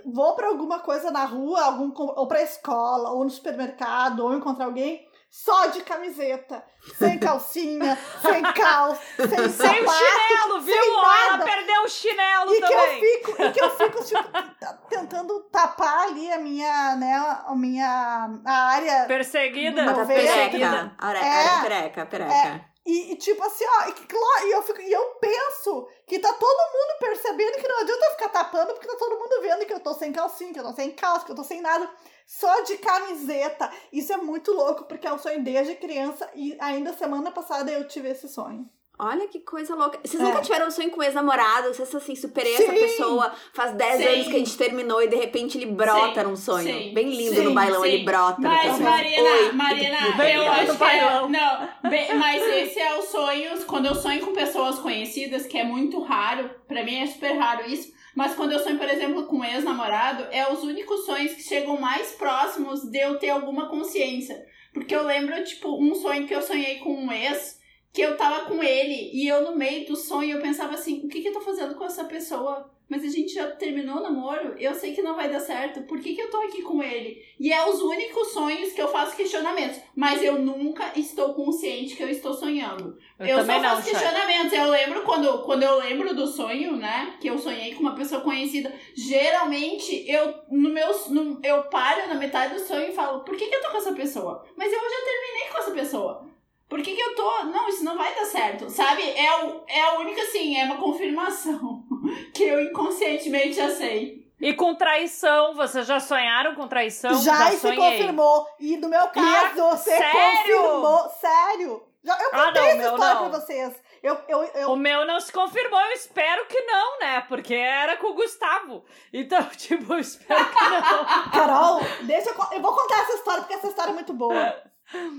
[0.06, 4.66] vou pra alguma coisa na rua, algum, ou pra escola, ou no supermercado, ou encontrar
[4.66, 6.62] alguém só de camiseta.
[6.98, 9.50] Sem calcinha, sem calça, sem Sem o
[9.90, 9.94] sapato.
[9.98, 10.84] chinelo, viu?
[10.84, 11.46] sem Ela nada.
[11.46, 13.00] perdeu o chinelo E que, eu também.
[13.00, 17.16] fico, e que eu fico, tipo, t- tentando tapar ali a minha, né,
[17.48, 19.06] a minha a área.
[19.06, 19.86] Perseguida.
[19.94, 20.96] Tá pereca.
[20.98, 21.62] Areca, É.
[21.62, 22.66] pereca, pereca.
[22.84, 26.34] E, e tipo assim, ó, e, que, e eu, fico, e eu penso que tá
[26.34, 29.74] todo mundo percebendo que não adianta eu ficar tapando, porque tá todo mundo vendo que
[29.74, 31.88] eu tô sem calcinha, que eu tô sem calça, que eu tô sem nada,
[32.28, 33.70] só de camiseta.
[33.92, 37.88] Isso é muito louco, porque é um sonho desde criança, e ainda semana passada eu
[37.88, 38.68] tive esse sonho.
[39.04, 40.00] Olha que coisa louca.
[40.06, 40.26] Vocês É.
[40.26, 41.74] nunca tiveram um sonho com ex-namorado?
[41.74, 42.80] Vocês assim, superei essa Sim.
[42.80, 44.06] pessoa, faz 10 Sim.
[44.08, 46.28] anos que a gente terminou e de repente ele brota Sim.
[46.28, 46.72] num sonho.
[46.72, 46.94] Sim.
[46.94, 47.42] Bem lindo Sim.
[47.46, 47.88] no bailão, Sim.
[47.88, 48.40] ele brota.
[48.40, 48.78] no Mas.
[48.80, 49.52] Marina, Oi.
[49.54, 49.98] Marina,
[50.32, 51.30] eu acho que é, bailão.
[51.30, 53.66] Não, bem- mas esse é o sonho.
[53.66, 57.68] Quando eu sonho com pessoas conhecidas, que é muito raro, pra mim é super raro
[57.68, 57.92] isso.
[58.16, 61.80] Mas quando eu sonho, por exemplo, com um ex-namorado, é os únicos sonhos que chegam
[61.80, 64.46] mais próximos de eu ter alguma consciência.
[64.74, 67.60] Porque eu lembro, tipo, um sonho que eu sonhei com um ex,
[67.94, 71.08] que eu tava com ele, e eu no meio do sonho eu pensava assim, o
[71.08, 72.72] que que eu tô fazendo com essa pessoa?
[72.92, 76.02] Mas a gente já terminou o namoro, eu sei que não vai dar certo, por
[76.02, 77.24] que que eu tô aqui com ele?
[77.40, 79.80] E é os únicos sonhos que eu faço questionamentos.
[79.96, 82.98] Mas eu nunca estou consciente que eu estou sonhando.
[83.18, 84.52] Eu, Eu, só faço questionamentos.
[84.52, 87.16] Eu lembro quando, quando eu lembro do sonho, né?
[87.22, 88.74] Que eu sonhei com uma pessoa conhecida.
[88.94, 93.48] Geralmente, eu no meu, no, eu paro na metade do sonho e falo, por que,
[93.48, 94.46] que eu tô com essa pessoa?
[94.58, 96.30] Mas eu já terminei com essa pessoa.
[96.68, 97.44] Por que, que eu tô.
[97.46, 98.70] Não, isso não vai dar certo.
[98.70, 99.02] Sabe?
[99.02, 101.86] É, o, é a única, assim, é uma confirmação
[102.34, 104.22] que eu inconscientemente já sei.
[104.40, 107.14] E com traição, vocês já sonharam com traição?
[107.22, 107.78] já, e se sonhei.
[107.78, 108.48] confirmou.
[108.60, 110.62] E no meu caso, você Sério?
[110.62, 111.10] confirmou.
[111.10, 111.84] Sério?
[112.04, 113.30] Já, eu Ah, contei não, essa meu história não.
[113.30, 113.76] pra vocês.
[114.02, 117.22] Eu, eu, eu, O meu não se confirmou, eu espero que não, né?
[117.30, 118.84] Porque era com o Gustavo.
[119.14, 121.06] Então, tipo, eu espero que não.
[121.32, 124.56] Carol, deixa eu, eu vou contar essa história porque essa história é muito boa.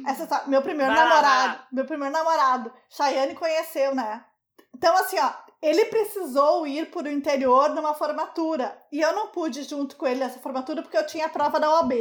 [0.08, 1.66] Essa história, meu primeiro Vai namorado, lá.
[1.70, 4.24] meu primeiro namorado, Chayane conheceu, né?
[4.74, 5.30] Então assim, ó,
[5.62, 10.40] ele precisou ir pro interior numa formatura e eu não pude junto com ele nessa
[10.40, 11.92] formatura porque eu tinha a prova da OAB.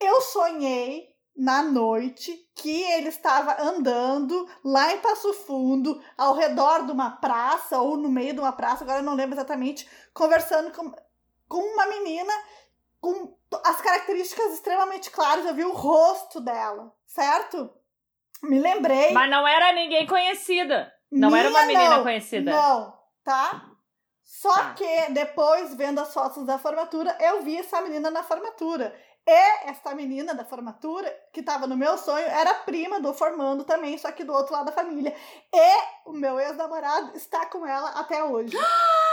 [0.00, 6.90] Eu sonhei na noite que ele estava andando lá em Passo Fundo, ao redor de
[6.90, 10.92] uma praça ou no meio de uma praça, agora eu não lembro exatamente, conversando com,
[11.48, 12.32] com uma menina
[13.00, 15.46] com as características extremamente claras.
[15.46, 17.70] Eu vi o rosto dela, certo?
[18.42, 19.12] Me lembrei.
[19.12, 20.92] Mas não era ninguém conhecida.
[21.10, 22.02] Não era uma Minha, menina não.
[22.02, 22.50] conhecida.
[22.50, 23.64] Não, tá?
[24.22, 24.74] Só Tá.
[24.74, 28.94] que depois, vendo as fotos da formatura, eu vi essa menina na formatura.
[29.26, 33.98] E essa menina da formatura, que tava no meu sonho, era prima do formando também,
[33.98, 35.14] só que do outro lado da família.
[35.52, 38.56] E o meu ex-namorado está com ela até hoje.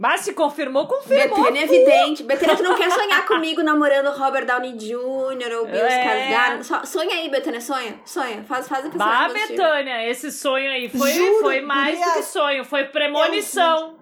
[0.00, 1.36] Mas se confirmou, confirmou.
[1.42, 2.22] Betânia é evidente.
[2.22, 5.52] Betânia, tu não quer sonhar comigo namorando Robert Downey Jr.
[5.58, 6.32] ou Bill É.
[6.62, 6.86] Skarsgård?
[6.86, 8.00] Sonha aí, Betânia, sonha.
[8.06, 8.42] Sonha.
[8.44, 9.48] Faz, faz a pessoa Bah, positiva.
[9.62, 13.98] Betânia, esse sonho aí foi, Juro, foi mais do que sonho, foi premonição.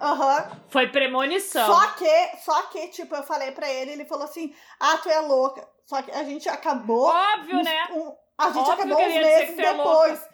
[0.00, 0.50] Aham.
[0.68, 1.66] Foi premonição.
[1.66, 5.18] Só que, só que, tipo, eu falei pra ele, ele falou assim, ah, tu é
[5.20, 5.66] louca.
[5.84, 7.06] Só que a gente acabou.
[7.08, 7.88] Óbvio, uns- né?
[7.90, 10.29] um- a gente Óbvio acabou uns dizer meses é depois.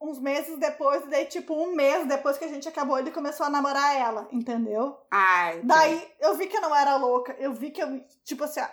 [0.00, 3.50] Uns meses depois, daí, tipo, um mês depois que a gente acabou, ele começou a
[3.50, 4.96] namorar ela, entendeu?
[5.10, 5.62] Ai, tá.
[5.64, 7.34] Daí eu vi que eu não era louca.
[7.38, 8.70] Eu vi que eu, tipo assim, a,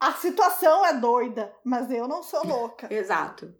[0.00, 2.92] a situação é doida, mas eu não sou louca.
[2.92, 3.54] Exato.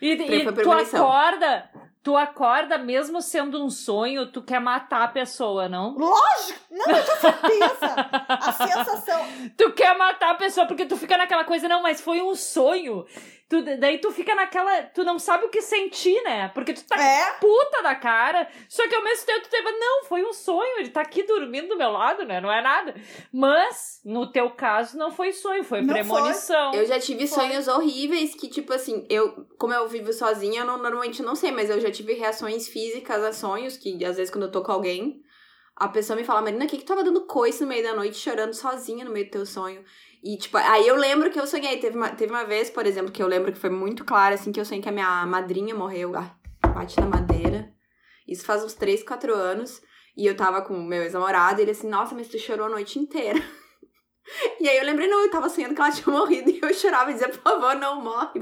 [0.00, 1.70] E, e tu acorda,
[2.04, 5.96] tu acorda mesmo sendo um sonho, tu quer matar a pessoa, não?
[5.96, 6.60] Lógico!
[6.70, 7.94] Não, eu tinha certeza!
[8.28, 9.24] A sensação.
[9.56, 13.06] Tu quer matar a pessoa porque tu fica naquela coisa, não, mas foi um sonho.
[13.48, 14.82] Tu, daí tu fica naquela.
[14.84, 16.48] Tu não sabe o que sentir, né?
[16.54, 18.48] Porque tu tá É, puta da cara.
[18.68, 19.70] Só que ao mesmo tempo tu teve.
[19.70, 20.78] Não, foi um sonho.
[20.78, 22.40] Ele tá aqui dormindo do meu lado, né?
[22.40, 22.94] Não é nada.
[23.30, 26.72] Mas, no teu caso, não foi sonho, foi Não premonição.
[26.72, 27.38] Eu já tive Foi.
[27.44, 31.52] sonhos horríveis que, tipo assim, eu, como eu vivo sozinha, eu não- normalmente não sei,
[31.52, 34.72] mas eu já tive reações físicas a sonhos, que às vezes quando eu tô com
[34.72, 35.22] alguém,
[35.76, 38.16] a pessoa me fala, Marina, o que que tava dando coice no meio da noite,
[38.18, 39.82] chorando sozinha no meio do teu sonho?
[40.22, 41.78] E, tipo, aí eu lembro que eu sonhei.
[41.78, 44.52] Teve uma, teve uma vez, por exemplo, que eu lembro que foi muito claro, assim,
[44.52, 46.12] que eu sonhei que a minha madrinha morreu.
[46.16, 46.32] Ai,
[46.72, 47.70] bate na madeira.
[48.26, 49.82] Isso faz uns 3, 4 anos.
[50.16, 52.98] E eu tava com o meu ex-namorado, ele assim, nossa, mas tu chorou a noite
[52.98, 53.40] inteira.
[54.58, 57.10] E aí eu lembrei, não, eu tava sonhando que ela tinha morrido e eu chorava
[57.10, 58.40] e dizia, por favor, não morre.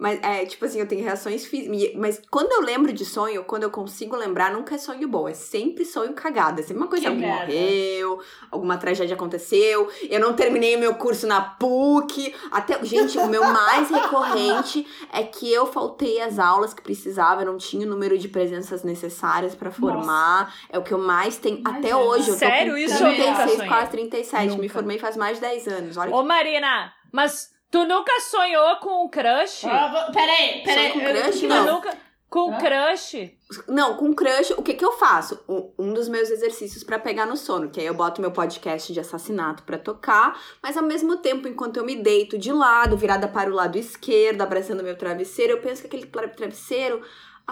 [0.00, 1.92] Vó." Mas é, tipo assim, eu tenho reações físicas.
[1.94, 5.28] Mas quando eu lembro de sonho, quando eu consigo lembrar, nunca é sonho bom.
[5.28, 6.60] É sempre sonho cagado.
[6.60, 7.46] É sempre uma coisa, Que alguém merda.
[7.52, 8.20] morreu,
[8.50, 9.88] alguma tragédia aconteceu.
[10.08, 12.34] Eu não terminei meu curso na PUC.
[12.50, 17.46] Até, gente, o meu mais recorrente é que eu faltei as aulas que precisava, eu
[17.46, 20.54] não tinha o número de presenças necessárias pra formar.
[20.70, 21.60] É o que eu mais tenho.
[21.64, 22.72] Até hoje, eu tô Sério?
[22.72, 23.68] com Isso eu nunca 36, sonhei.
[23.68, 24.48] quase 37.
[24.50, 24.68] Me Nunca.
[24.72, 25.96] formei faz mais de 10 anos.
[25.96, 29.64] Olha Ô, Marina, mas tu nunca sonhou com um crush?
[29.66, 30.92] Ah, vou- Peraí, peraí.
[30.92, 31.74] Com eu- crush, Tu não.
[31.74, 31.96] nunca.
[32.28, 32.58] Com Hã?
[32.58, 33.30] crush?
[33.66, 35.40] Não, com crush, o que que eu faço?
[35.48, 39.00] Um, dos meus exercícios pra pegar no sono, que aí eu boto meu podcast de
[39.00, 43.50] assassinato pra tocar, mas ao mesmo tempo, enquanto eu me deito de lado, virada para
[43.50, 47.00] o lado esquerdo, abraçando meu travesseiro, eu penso que aquele tra- travesseiro,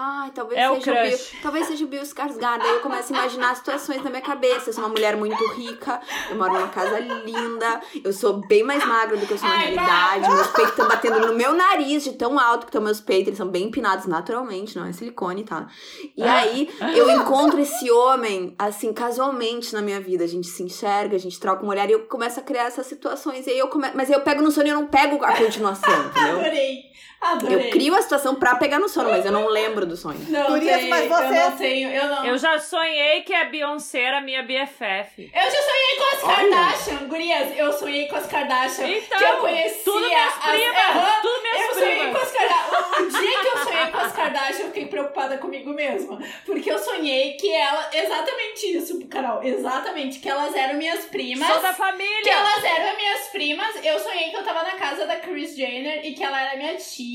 [0.01, 3.17] ai, talvez É seja o Bill, talvez seja o Bill Skarsgård, aí eu começo a
[3.17, 4.69] imaginar situações na minha cabeça.
[4.69, 8.85] Eu sou uma mulher muito rica, eu moro numa casa linda, eu sou bem mais
[8.85, 12.05] magra do que eu sou na Ai, realidade, meus peitos estão batendo no meu nariz
[12.05, 15.43] de tão alto que estão meus peitos, eles são bem empinados naturalmente, não é silicone,
[15.43, 15.67] tá?
[16.15, 20.23] E aí, eu encontro esse homem, assim, casualmente na minha vida.
[20.23, 22.85] A gente se enxerga, a gente troca um olhar e eu começo a criar essas
[22.85, 23.47] situações.
[23.47, 23.87] E aí eu come...
[23.93, 26.39] Mas aí eu pego no sono e eu não pego a continuação, entendeu?
[26.39, 26.89] Adorei.
[27.21, 27.67] Adorei.
[27.67, 30.19] Eu crio a situação pra pegar no sono, mas eu não lembro do sonho.
[30.29, 32.25] Não, Gurias, mas eu você- não tenho, eu não.
[32.25, 35.29] Eu já sonhei que a Beyoncé era minha BFF.
[35.33, 36.49] Eu já sonhei com as Olha.
[36.55, 37.57] Kardashian, gurias.
[37.57, 38.87] Eu sonhei com as Kardashian.
[38.87, 39.83] Então, que eu conhecia.
[39.83, 41.21] tudo minhas as- primas, Aham.
[41.21, 42.11] tudo minhas Eu sonhei primas.
[42.17, 42.99] com as Kardashian.
[42.99, 46.19] O dia que eu sonhei com as Kardashian, eu fiquei preocupada comigo mesma.
[46.45, 47.89] Porque eu sonhei que ela.
[47.93, 49.43] Exatamente isso, Carol.
[49.43, 50.19] Exatamente.
[50.19, 51.47] Que elas eram minhas primas.
[51.51, 52.31] Sou da Que família.
[52.33, 53.75] elas eram minhas primas.
[53.83, 56.75] Eu sonhei que eu tava na casa da Kris Jenner e que ela era minha
[56.77, 57.08] tia.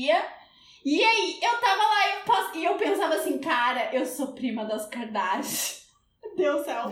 [0.85, 4.33] E aí, eu tava lá e eu, pass- e eu pensava assim, cara, eu sou
[4.33, 5.83] prima das Kardashian.
[6.37, 6.91] Deus do céu.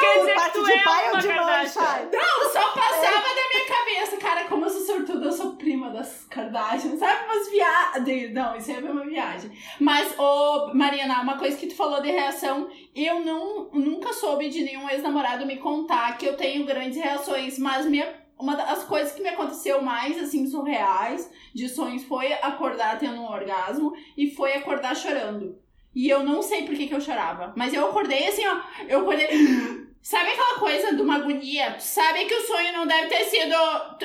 [0.00, 1.82] Quer por dizer parte de é pai ou de mãe, Kardashian.
[1.86, 2.08] Chay?
[2.12, 4.16] Não, só passava da minha cabeça.
[4.16, 6.96] Cara, como eu sou sortuda, eu sou prima das Kardashian.
[6.96, 8.32] Sabe umas viagens.
[8.32, 9.50] Não, isso é uma viagem.
[9.80, 14.62] Mas, ô, Mariana, uma coisa que tu falou de reação, eu não, nunca soube de
[14.62, 18.26] nenhum ex-namorado me contar que eu tenho grandes reações, mas minha.
[18.38, 23.30] Uma das coisas que me aconteceu mais, assim, surreais de sonhos foi acordar tendo um
[23.30, 25.58] orgasmo e foi acordar chorando.
[25.94, 27.52] E eu não sei por que, que eu chorava.
[27.56, 28.60] Mas eu acordei assim, ó.
[28.88, 29.26] Eu acordei.
[30.00, 31.72] Sabe aquela coisa de uma agonia?
[31.72, 33.52] Tu sabe que o sonho não deve ter sido.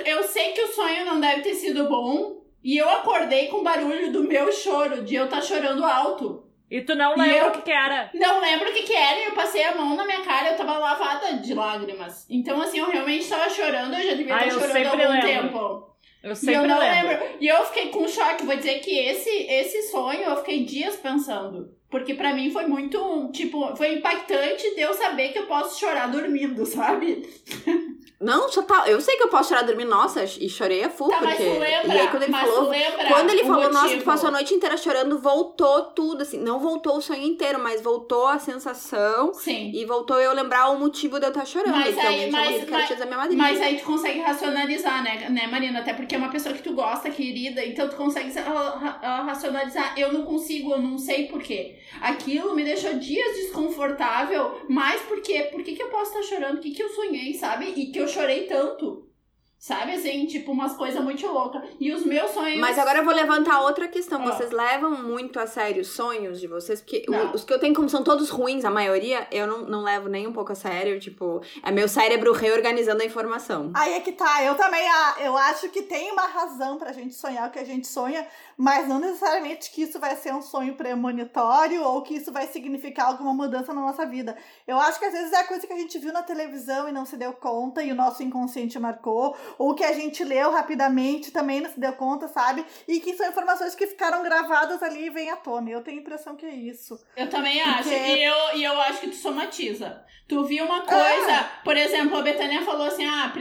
[0.06, 2.42] Eu sei que o sonho não deve ter sido bom.
[2.64, 6.44] E eu acordei com o barulho do meu choro, de eu estar chorando alto.
[6.72, 8.10] E tu não lembra eu- o que, que era.
[8.16, 10.58] Não lembro o que que era e eu passei a mão na minha cara eu
[10.58, 12.26] tava lavada de lágrimas.
[12.30, 15.14] Então, assim, eu realmente tava chorando, eu já devia Ah, estar eu chorando há algum
[15.14, 15.28] lembro.
[15.28, 15.94] tempo.
[16.24, 17.10] Eu E sempre eu não lembro.
[17.10, 17.26] lembro.
[17.42, 18.46] E eu fiquei com choque.
[18.46, 21.74] Vou dizer que esse, esse sonho eu fiquei dias pensando.
[21.90, 26.08] Porque pra mim foi muito, tipo, foi impactante de eu saber que eu posso chorar
[26.10, 27.28] dormindo, sabe?
[28.24, 28.88] Não, só tá.
[28.88, 31.52] Eu sei que eu posso chorar dormir, nossa, e chorei a full, Tá, mas porque.
[31.52, 31.96] tu lembra?
[31.96, 32.72] E aí quando ele mas falou.
[33.08, 34.06] Quando ele falou, nossa, tu motivo?
[34.06, 36.40] passou a noite inteira chorando, voltou tudo, assim.
[36.40, 39.34] Não voltou o sonho inteiro, mas voltou a sensação.
[39.34, 39.72] Sim.
[39.74, 41.72] E voltou eu lembrar o motivo de eu estar chorando.
[41.76, 43.42] Mas aí- é mas- motivo tinha da minha madrinha.
[43.44, 45.80] Mas aí tu consegue racionalizar, né, né, Marina?
[45.80, 49.22] Até porque é uma pessoa que tu gosta, querida, então tu consegue ra- ra- ra-
[49.24, 49.94] racionalizar.
[49.98, 51.76] Eu não consigo, eu não sei porquê.
[52.02, 55.50] Aquilo me deixou dias desconfortável, mas por quê?
[55.52, 56.58] Por que, que eu posso estar chorando?
[56.58, 57.74] O que, que eu sonhei, sabe?
[57.76, 59.13] E que eu chorei tanto.
[59.64, 61.62] Sabe assim, tipo, umas coisas muito loucas.
[61.80, 62.60] E os meus sonhos.
[62.60, 64.22] Mas agora eu vou levantar outra questão.
[64.22, 64.26] Ó.
[64.26, 66.82] Vocês levam muito a sério os sonhos de vocês?
[66.82, 67.32] Porque Não.
[67.32, 70.28] os que eu tenho, como são todos ruins, a maioria, eu não, não levo nem
[70.28, 71.00] um pouco a sério.
[71.00, 73.72] Tipo, é meu cérebro reorganizando a informação.
[73.74, 77.16] Aí é que tá, eu também ah, eu acho que tem uma razão pra gente
[77.16, 80.76] sonhar o que a gente sonha, mas não necessariamente que isso vai ser um sonho
[80.76, 84.36] premonitório ou que isso vai significar alguma mudança na nossa vida.
[84.68, 86.92] Eu acho que às vezes é a coisa que a gente viu na televisão e
[86.92, 91.32] não se deu conta e o nosso inconsciente marcou, ou que a gente leu rapidamente
[91.32, 92.66] também não se deu conta, sabe?
[92.88, 95.70] E que são informações que ficaram gravadas ali e vêm à tona.
[95.70, 97.00] Eu tenho a impressão que é isso.
[97.16, 97.84] Eu também acho.
[97.90, 100.04] Porque- E, eu, e eu acho que tu somatiza.
[100.28, 103.32] Tu viu uma coisa, por exemplo, a Betânia falou assim: ah,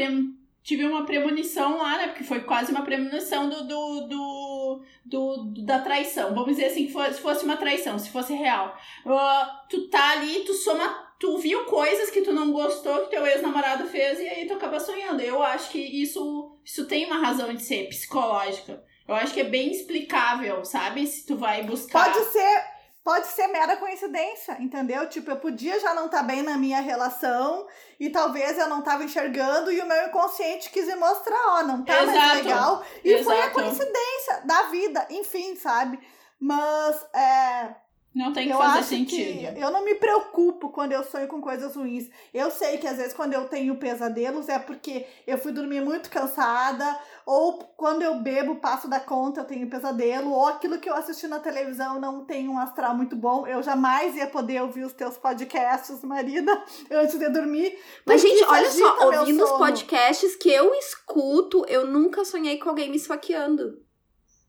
[0.62, 2.08] tive uma premonição lá, né?
[2.08, 6.30] Porque foi quase uma premonição do, do, do, do- da traição.
[6.34, 8.76] Vamos dizer assim, que fosse, se fosse uma traição, se fosse real.
[9.06, 11.11] Ah, tu tá ali, tu soma.
[11.22, 14.80] Tu viu coisas que tu não gostou que teu ex-namorado fez e aí tu acaba
[14.80, 15.20] sonhando.
[15.20, 18.82] Eu acho que isso, isso tem uma razão de ser psicológica.
[19.06, 21.06] Eu acho que é bem explicável, sabe?
[21.06, 22.12] Se tu vai buscar.
[22.12, 22.64] Pode ser,
[23.04, 25.08] pode ser mera coincidência, entendeu?
[25.08, 27.68] Tipo, eu podia já não estar bem na minha relação
[28.00, 31.84] e talvez eu não estava enxergando e o meu inconsciente quis me mostrar, ó, não
[31.84, 32.34] tá mais Exato.
[32.34, 32.84] legal.
[33.04, 33.54] E foi a Exato.
[33.54, 36.00] coincidência da vida, enfim, sabe?
[36.40, 37.76] Mas é,
[38.14, 39.54] Não tem que eu fazer acho sentido.
[39.54, 42.10] que eu não me preocupo quando eu sonho com coisas ruins.
[42.32, 46.10] Eu sei que às vezes quando eu tenho pesadelos é porque eu fui dormir muito
[46.10, 50.94] cansada, ou quando eu bebo, passo da conta, eu tenho pesadelo, ou aquilo que eu
[50.94, 53.46] assisti na televisão não tem um astral muito bom.
[53.46, 57.78] Eu jamais ia poder ouvir os teus podcasts, Marina, antes de dormir.
[58.04, 62.90] Mas, gente, olha só, ouvindo os podcasts que eu escuto, eu nunca sonhei com alguém
[62.90, 63.80] me esfaqueando.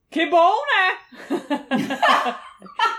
[0.09, 0.97] Que bom, né?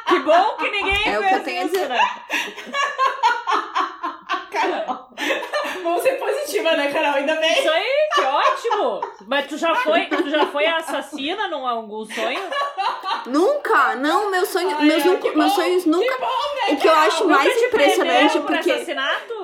[0.09, 1.89] que bom que ninguém É o que fez eu tenho a isso, dizer.
[1.89, 2.01] né?
[4.55, 5.09] Carol.
[5.83, 7.15] Vamos ser positiva, né, Carol?
[7.17, 7.53] Ainda bem.
[7.59, 9.01] Isso aí, que ótimo!
[9.27, 12.41] Mas tu já foi, tu já foi assassina num algum sonho?
[13.27, 13.97] Nunca!
[13.97, 16.19] Não, meus sonhos, Ai, meus, nunca- que meus bom, sonhos nunca.
[16.19, 19.35] né, o que eu acho mais Nunca te impressionante porque assassinato?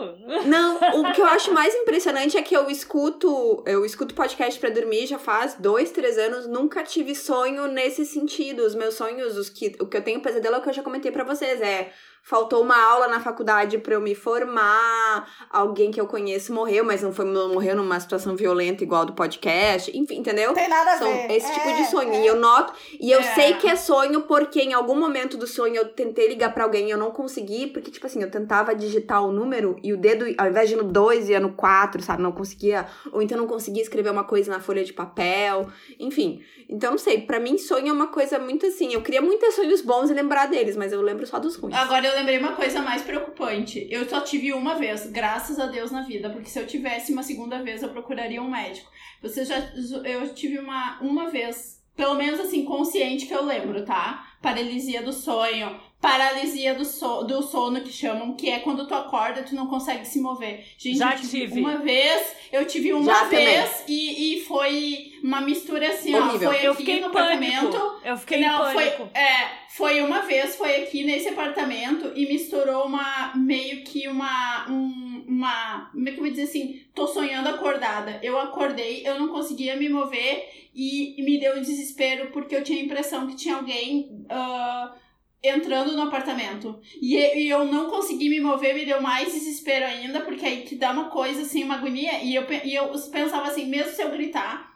[0.47, 4.71] Não, o que eu acho mais impressionante é que eu escuto, eu escuto podcast pra
[4.71, 8.61] dormir já faz dois, três anos, nunca tive sonho nesse sentido.
[8.65, 10.83] Os meus sonhos, os que, o que eu tenho pesadelo é o que eu já
[10.83, 11.91] comentei pra vocês, é
[12.23, 17.03] faltou uma aula na faculdade pra eu me formar, alguém que eu conheço morreu, mas
[17.03, 20.49] não foi não morreu numa situação violenta igual a do podcast, enfim, entendeu?
[20.49, 21.31] Não tem nada a São ver.
[21.33, 22.13] esse tipo É, de sonho.
[22.13, 22.23] é.
[22.23, 22.73] E eu noto.
[23.01, 23.35] E eu É.
[23.35, 26.89] sei que é sonho porque em algum momento do sonho eu tentei ligar pra alguém
[26.89, 27.67] e eu não consegui.
[27.69, 30.79] Porque, tipo assim, eu tentava digitar o número e o dedo, ao invés de ir
[30.79, 32.23] no 2, ia no 4, sabe?
[32.23, 32.87] Não conseguia.
[33.13, 35.69] Ou então não conseguia escrever uma coisa na folha de papel.
[35.99, 36.41] Enfim.
[36.69, 37.21] Então, não sei.
[37.23, 38.93] Pra mim, sonho é uma coisa muito assim.
[38.95, 41.75] Eu queria muito ter sonhos bons e lembrar deles, mas eu lembro só dos ruins.
[41.77, 43.87] Agora eu lembrei uma coisa mais preocupante.
[43.91, 47.23] Eu só tive uma vez, graças a Deus na vida, porque se eu tivesse uma
[47.23, 48.91] segunda vez eu procuraria um médico.
[49.23, 49.59] Você já
[50.05, 54.35] eu tive uma uma vez, pelo menos assim consciente que eu lembro, tá?
[54.43, 59.43] Paralisia do sonho, paralisia do, so, do sono que chamam, que é quando tu acorda
[59.43, 60.65] tu não consegue se mover.
[60.79, 61.61] Gente, Já eu tive, tive.
[61.61, 66.53] uma vez, eu tive uma Já vez e, e foi uma mistura assim, ó, Horrível.
[66.53, 67.77] foi Eu aqui fiquei no apartamento.
[68.03, 69.11] Eu fiquei Não, em foi, pânico.
[69.19, 75.25] é, foi uma vez, foi aqui nesse apartamento e misturou uma, meio que uma, um,
[75.29, 78.19] uma, como é que eu vou dizer assim, tô sonhando acordada.
[78.23, 82.65] Eu acordei, eu não conseguia me mover e, e me deu um desespero porque eu
[82.65, 84.95] tinha a impressão que tinha alguém ah,
[85.43, 86.79] entrando no apartamento.
[87.01, 90.77] E, e eu não consegui me mover, me deu mais desespero ainda, porque aí que
[90.77, 92.23] dá uma coisa assim, uma agonia.
[92.23, 94.71] E eu, e eu pensava assim, mesmo se eu gritar,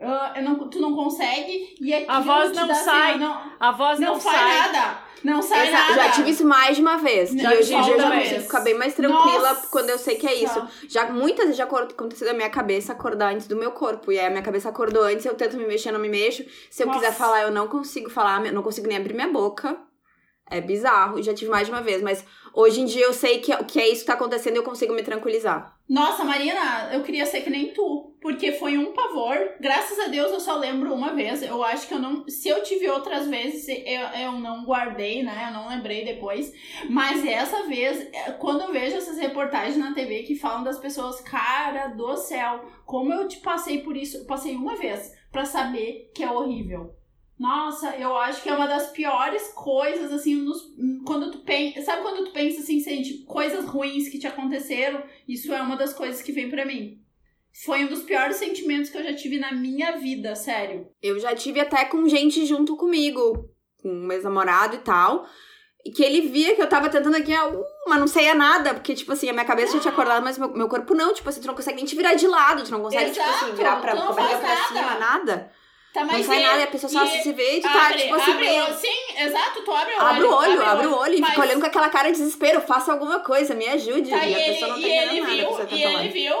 [0.00, 3.18] ah, eu não, tu não consegue e aquilo A voz não dá, assim, sai.
[3.18, 4.58] não, A voz não, não, faz sai.
[4.58, 5.10] nada.
[5.22, 5.94] Não sai nada.
[5.94, 7.30] já tive isso mais de uma vez.
[7.30, 9.66] Já e hoje em dia eu já consigo ficar bem mais tranquila Nossa.
[9.66, 10.66] quando eu sei que é isso.
[10.88, 14.10] Já muitas vezes já aconteceu da minha cabeça acordar antes do meu corpo.
[14.10, 16.42] E aí a minha cabeça acordou antes, eu tento me mexer, não me mexo.
[16.70, 16.98] Se eu Nossa.
[16.98, 19.78] quiser falar, eu não consigo falar, eu não consigo nem abrir minha boca.
[20.50, 23.56] É bizarro, já tive mais de uma vez, mas hoje em dia eu sei que,
[23.64, 25.78] que é isso que tá acontecendo e eu consigo me tranquilizar.
[25.88, 29.36] Nossa, Marina, eu queria ser que nem tu, porque foi um pavor.
[29.60, 31.42] Graças a Deus eu só lembro uma vez.
[31.42, 32.28] Eu acho que eu não.
[32.28, 35.46] Se eu tive outras vezes, eu, eu não guardei, né?
[35.48, 36.52] Eu não lembrei depois.
[36.88, 41.20] Mas essa vez, é, quando eu vejo essas reportagens na TV que falam das pessoas,
[41.20, 46.10] cara do céu, como eu te passei por isso, eu passei uma vez pra saber
[46.14, 46.94] que é horrível.
[47.40, 50.74] Nossa, eu acho que é uma das piores coisas, assim, nos,
[51.06, 51.80] quando tu pensa.
[51.80, 55.02] Sabe quando tu pensa assim, sente coisas ruins que te aconteceram?
[55.26, 57.00] Isso é uma das coisas que vem pra mim.
[57.64, 60.86] Foi um dos piores sentimentos que eu já tive na minha vida, sério.
[61.02, 63.48] Eu já tive até com gente junto comigo,
[63.82, 65.26] com um ex-namorado e tal.
[65.82, 68.94] E que ele via que eu tava tentando aqui, uh, mas não saía nada, porque,
[68.94, 71.14] tipo assim, a minha cabeça já tinha acordado, mas meu, meu corpo não.
[71.14, 73.46] Tipo assim, tu não consegue nem te virar de lado, tu não consegue, tipo assim,
[73.46, 74.56] Exato, virar pra, tu não pra nada.
[74.68, 75.59] cima, nada.
[75.92, 78.30] Tá, Não mas sai e- nada, a pessoa só se vê e tá, tipo assim,
[78.30, 78.74] abre meio...
[78.74, 80.06] Sim, exato, tu abre o olho.
[80.06, 82.60] Abre o olho, abre o olho e mas- fica olhando com aquela cara de desespero,
[82.60, 84.08] faça alguma coisa, me ajude.
[84.10, 85.56] Tá, e e a pessoa não ele, tá ele entendendo nada.
[85.56, 86.34] viu, tá e ele viu,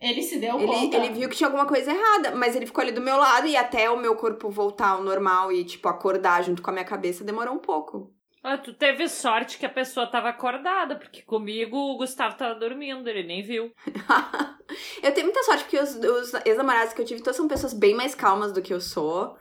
[0.00, 0.96] ele se deu Ele, conta.
[0.96, 3.56] ele viu que tinha alguma coisa errada, mas ele ficou ali do meu lado e
[3.56, 7.22] até o meu corpo voltar ao normal e, tipo, acordar junto com a minha cabeça
[7.22, 8.10] demorou um pouco.
[8.42, 13.08] Ah, tu teve sorte que a pessoa tava acordada, porque comigo o Gustavo tava dormindo,
[13.08, 13.72] ele nem viu.
[15.02, 17.94] eu tenho muita sorte, porque os, os ex-namorados que eu tive todos são pessoas bem
[17.94, 19.36] mais calmas do que eu sou.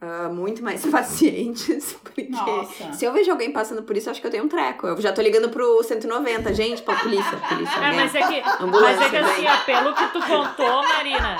[0.00, 2.92] ah, muito mais pacientes, porque Nossa.
[2.92, 4.86] se eu vejo alguém passando por isso, eu acho que eu tenho um treco.
[4.86, 7.78] Eu já tô ligando pro 190, gente, pra polícia, polícia.
[7.78, 9.50] É, mas é que, mas é que assim, vem.
[9.50, 11.36] ó, pelo que tu contou, Marina,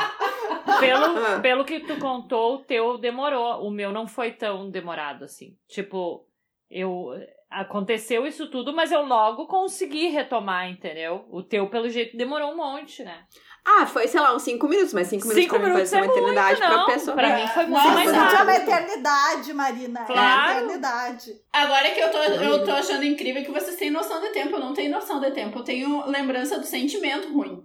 [0.81, 1.41] pelo, Ah.
[1.41, 3.67] pelo que tu contou, o teu demorou.
[3.67, 5.57] O meu não foi tão demorado assim.
[5.69, 6.25] Tipo,
[6.73, 7.11] eu.
[7.51, 11.27] Aconteceu isso tudo, mas eu logo consegui retomar, entendeu?
[11.31, 13.25] O teu, pelo jeito, demorou um monte, né?
[13.63, 15.91] Ah, foi, sei lá, uns 5 minutos, mas 5 minutos Cinco pra mim pode minutos
[15.91, 16.85] ser é uma eternidade muito, não.
[16.87, 17.15] pra pessoa.
[17.17, 18.51] Pra mim foi muito Nossa, mais é uma rápido.
[18.63, 20.01] eternidade, Marina.
[20.01, 20.53] É Claro.
[20.53, 21.33] uma eternidade.
[21.53, 24.57] Agora que eu tô, eu tô achando incrível que vocês têm noção de tempo.
[24.57, 25.59] Eu não tenho noção de tempo.
[25.59, 27.63] Eu tenho lembrança do sentimento ruim.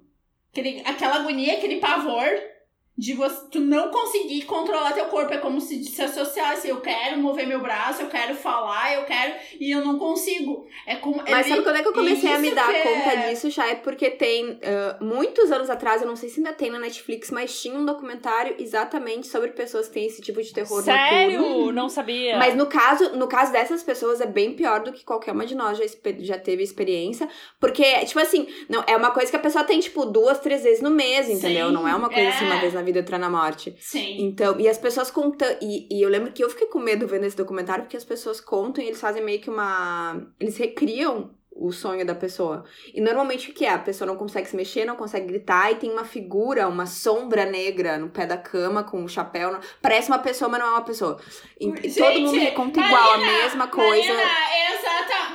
[0.51, 2.27] Aquele, aquela agonia, aquele pavor
[2.97, 5.33] de você, tu não conseguir controlar teu corpo.
[5.33, 6.67] É como se se associasse.
[6.67, 9.35] Eu quero mover meu braço, eu quero falar, eu quero.
[9.59, 10.65] E eu não consigo.
[10.85, 11.17] É como.
[11.17, 13.49] Mas é sabe quando é que eu comecei a me dar que é- conta disso,
[13.51, 13.67] já?
[13.67, 17.29] É porque tem ah, muitos anos atrás, eu não sei se ainda tem na Netflix,
[17.29, 20.93] mas tinha um documentário exatamente sobre pessoas que têm esse tipo de terror noturno.
[20.93, 21.71] Sério?
[21.71, 22.37] Não sabia.
[22.37, 25.53] Mas no caso, no caso dessas pessoas é bem pior do que qualquer uma de
[25.53, 25.85] nós já,
[26.19, 27.29] já teve experiência.
[27.59, 30.81] Porque, tipo assim, não, é uma coisa que a pessoa tem, tipo, duas, três vezes
[30.81, 31.67] no mês, entendeu?
[31.67, 32.47] Sim, não é uma coisa assim, é.
[32.47, 33.75] uma vez na vida, outra na morte.
[33.79, 34.17] Sim.
[34.25, 35.47] Então, e as pessoas contam.
[35.61, 38.41] E, e eu lembro que eu fiquei com medo vendo esse documentário, porque as pessoas
[38.41, 40.21] contam e eles fazem meio que uma.
[40.39, 42.63] Eles recriam o sonho da pessoa.
[42.93, 43.71] E normalmente o que é?
[43.71, 47.45] A pessoa não consegue se mexer, não consegue gritar, e tem uma figura, uma sombra
[47.45, 49.51] negra no pé da cama com um chapéu.
[49.51, 51.19] no- Parece uma pessoa, mas não é uma pessoa.
[51.59, 54.13] E, e todo mundo Gente, conta igual, a Marina, mesma coisa.
[54.13, 54.23] Marina,
[54.71, 55.26] exata,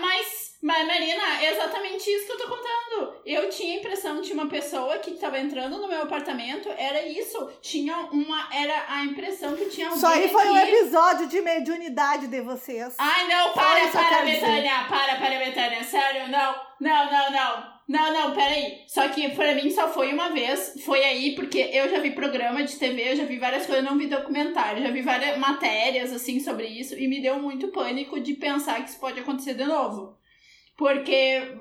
[0.63, 3.17] mas, Marina, é exatamente isso que eu tô contando.
[3.27, 7.51] Eu tinha a impressão de uma pessoa que tava entrando no meu apartamento, era isso.
[7.61, 10.71] Tinha uma, era a impressão que tinha alguém Isso aí foi um aqui.
[10.73, 12.95] episódio de mediunidade de vocês.
[12.97, 14.25] Ai, não, Só para, para.
[14.25, 17.73] Betânia, para, para, Betânia, sério, não, não, não, não.
[17.89, 18.85] Não, não, peraí.
[18.87, 20.81] Só que pra mim só foi uma vez.
[20.85, 23.99] Foi aí, porque eu já vi programa de TV, eu já vi várias coisas, não
[23.99, 28.35] vi documentário, já vi várias matérias, assim, sobre isso, e me deu muito pânico de
[28.35, 30.17] pensar que isso pode acontecer de novo.
[30.77, 31.57] Porque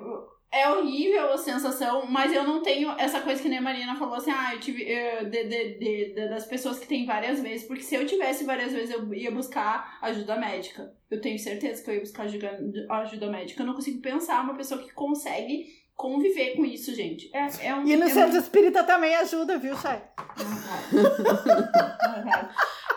[0.53, 4.15] é horrível a sensação, mas eu não tenho essa coisa que nem a Marina falou
[4.15, 4.83] assim, ah, eu tive.
[4.83, 8.43] eh, de, de- de- de- das pessoas que tem várias vezes, porque se eu tivesse
[8.43, 10.91] várias vezes, eu ia buscar ajuda médica.
[11.09, 12.59] Eu tenho certeza que eu ia buscar ajuda,
[12.89, 13.61] ajuda médica.
[13.63, 17.29] Eu não consigo pensar uma pessoa que consegue conviver com isso, gente.
[17.33, 17.85] É, é um.
[17.85, 20.01] E no é centro espírita também ajuda, viu, Chay?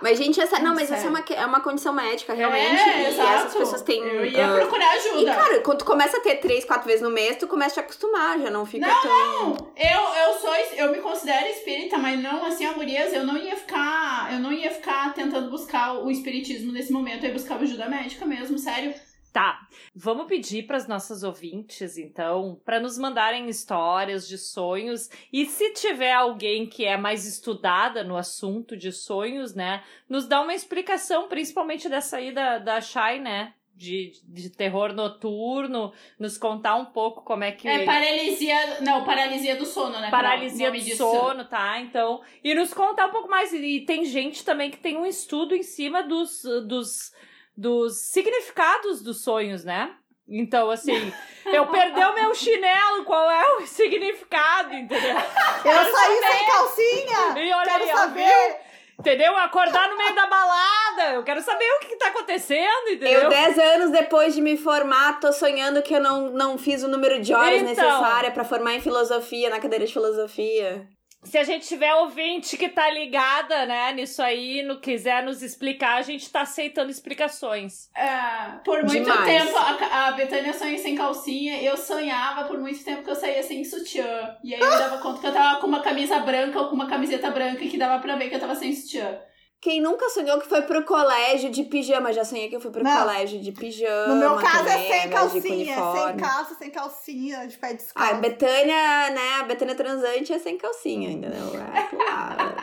[0.02, 0.58] Mas, gente, essa.
[0.58, 2.80] Não, mas essa é uma, é uma condição médica, realmente.
[2.80, 3.30] É, e exato.
[3.30, 4.02] essas pessoas têm.
[4.02, 5.20] Eu ia ah, procurar ajuda.
[5.20, 7.82] E, cara, quando tu começa a ter três, quatro vezes no mês, tu começa a
[7.82, 9.48] te acostumar, já não fica Não, tão.
[9.50, 13.36] Não, eu, eu sou, eu me considero espírita, mas não assim, a gurias, eu não
[13.36, 17.56] ia ficar, eu não ia ficar tentando buscar o espiritismo nesse momento, eu ia buscar
[17.56, 18.94] ajuda médica mesmo, sério.
[19.34, 19.66] Tá.
[19.92, 25.10] Vamos pedir para as nossas ouvintes, então, para nos mandarem histórias de sonhos.
[25.32, 30.40] E se tiver alguém que é mais estudada no assunto de sonhos, né, nos dá
[30.40, 33.54] uma explicação, principalmente dessa aí da, da Shai, né?
[33.74, 37.66] De, de terror noturno, nos contar um pouco como é que.
[37.66, 40.10] É paralisia, não, paralisia do sono, né?
[40.12, 40.98] Paralisia o nome do disso.
[40.98, 41.80] sono, tá?
[41.80, 43.52] Então, e nos contar um pouco mais.
[43.52, 47.10] E tem gente também que tem um estudo em cima dos, dos,
[47.56, 49.94] dos significados dos sonhos, né?
[50.26, 51.12] Então, assim,
[51.44, 55.16] eu perdi o meu chinelo, qual é o significado, entendeu?
[55.64, 57.44] Eu saí sem calcinha!
[57.44, 58.24] E olha Quero aí, saber!
[58.24, 58.64] viu?
[58.98, 59.36] Entendeu?
[59.36, 61.14] Acordar no meio da balada.
[61.14, 63.22] Eu quero saber o que, que tá acontecendo, entendeu?
[63.22, 66.88] Eu, dez anos depois de me formar, tô sonhando que eu não, não fiz o
[66.88, 67.66] número de horas Então.
[67.74, 70.86] necessária pra formar em filosofia, na cadeira de filosofia.
[71.24, 75.96] Se a gente tiver ouvinte que tá ligada, né, nisso aí, no quiser nos explicar,
[75.96, 77.88] a gente tá aceitando explicações.
[77.96, 79.24] É, por muito Demais.
[79.24, 83.42] tempo, a, a Betânia sonha sem calcinha, eu sonhava por muito tempo que eu saía
[83.42, 84.36] sem sutiã.
[84.44, 86.74] E aí eu me dava conta que eu tava com uma camisa branca ou com
[86.74, 89.18] uma camiseta branca e que dava pra ver que eu tava sem sutiã.
[89.64, 92.12] Quem nunca sonhou que foi pro colégio de pijama?
[92.12, 92.98] Já sonhei que eu fui pro Não.
[93.00, 94.08] colégio de pijama.
[94.14, 97.56] No meu caso é também, sem de com calcinha, é sem calça, sem calcinha, de
[97.56, 98.12] pé Ah, descalço.
[98.12, 99.36] a Betânia, né?
[99.40, 101.48] A Betânia transante é sem calcinha, entendeu?
[101.54, 102.54] É, claro.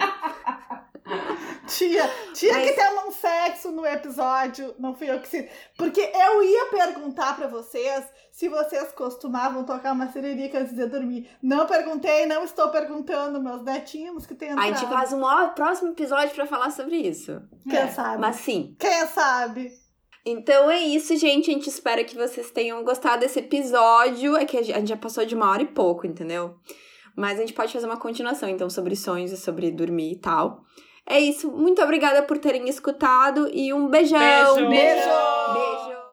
[1.78, 5.50] Tia, tinha Mas- que ter um sexo no episódio, não fui eu que se.
[5.78, 11.30] Porque eu ia perguntar pra vocês se vocês costumavam tocar uma siririca antes de dormir.
[11.42, 15.22] Não perguntei, não estou perguntando, meus netinhos que tem A gente faz um
[15.56, 17.42] próximo episódio pra falar sobre isso.
[17.70, 18.20] Quem É, sabe?
[18.20, 18.76] Mas sim.
[18.80, 19.72] Quem sabe?
[20.26, 21.50] Então é isso, gente.
[21.50, 24.36] A gente espera que vocês tenham gostado desse episódio.
[24.38, 26.56] É que a gente já passou de uma hora e pouco, entendeu?
[27.16, 30.64] Mas a gente pode fazer uma continuação, então, sobre sonhos e sobre dormir e tal.
[31.08, 31.52] É isso.
[31.52, 34.20] Muito obrigada por terem escutado e um beijão.
[34.20, 34.70] Beijo.
[34.70, 35.61] Beijo!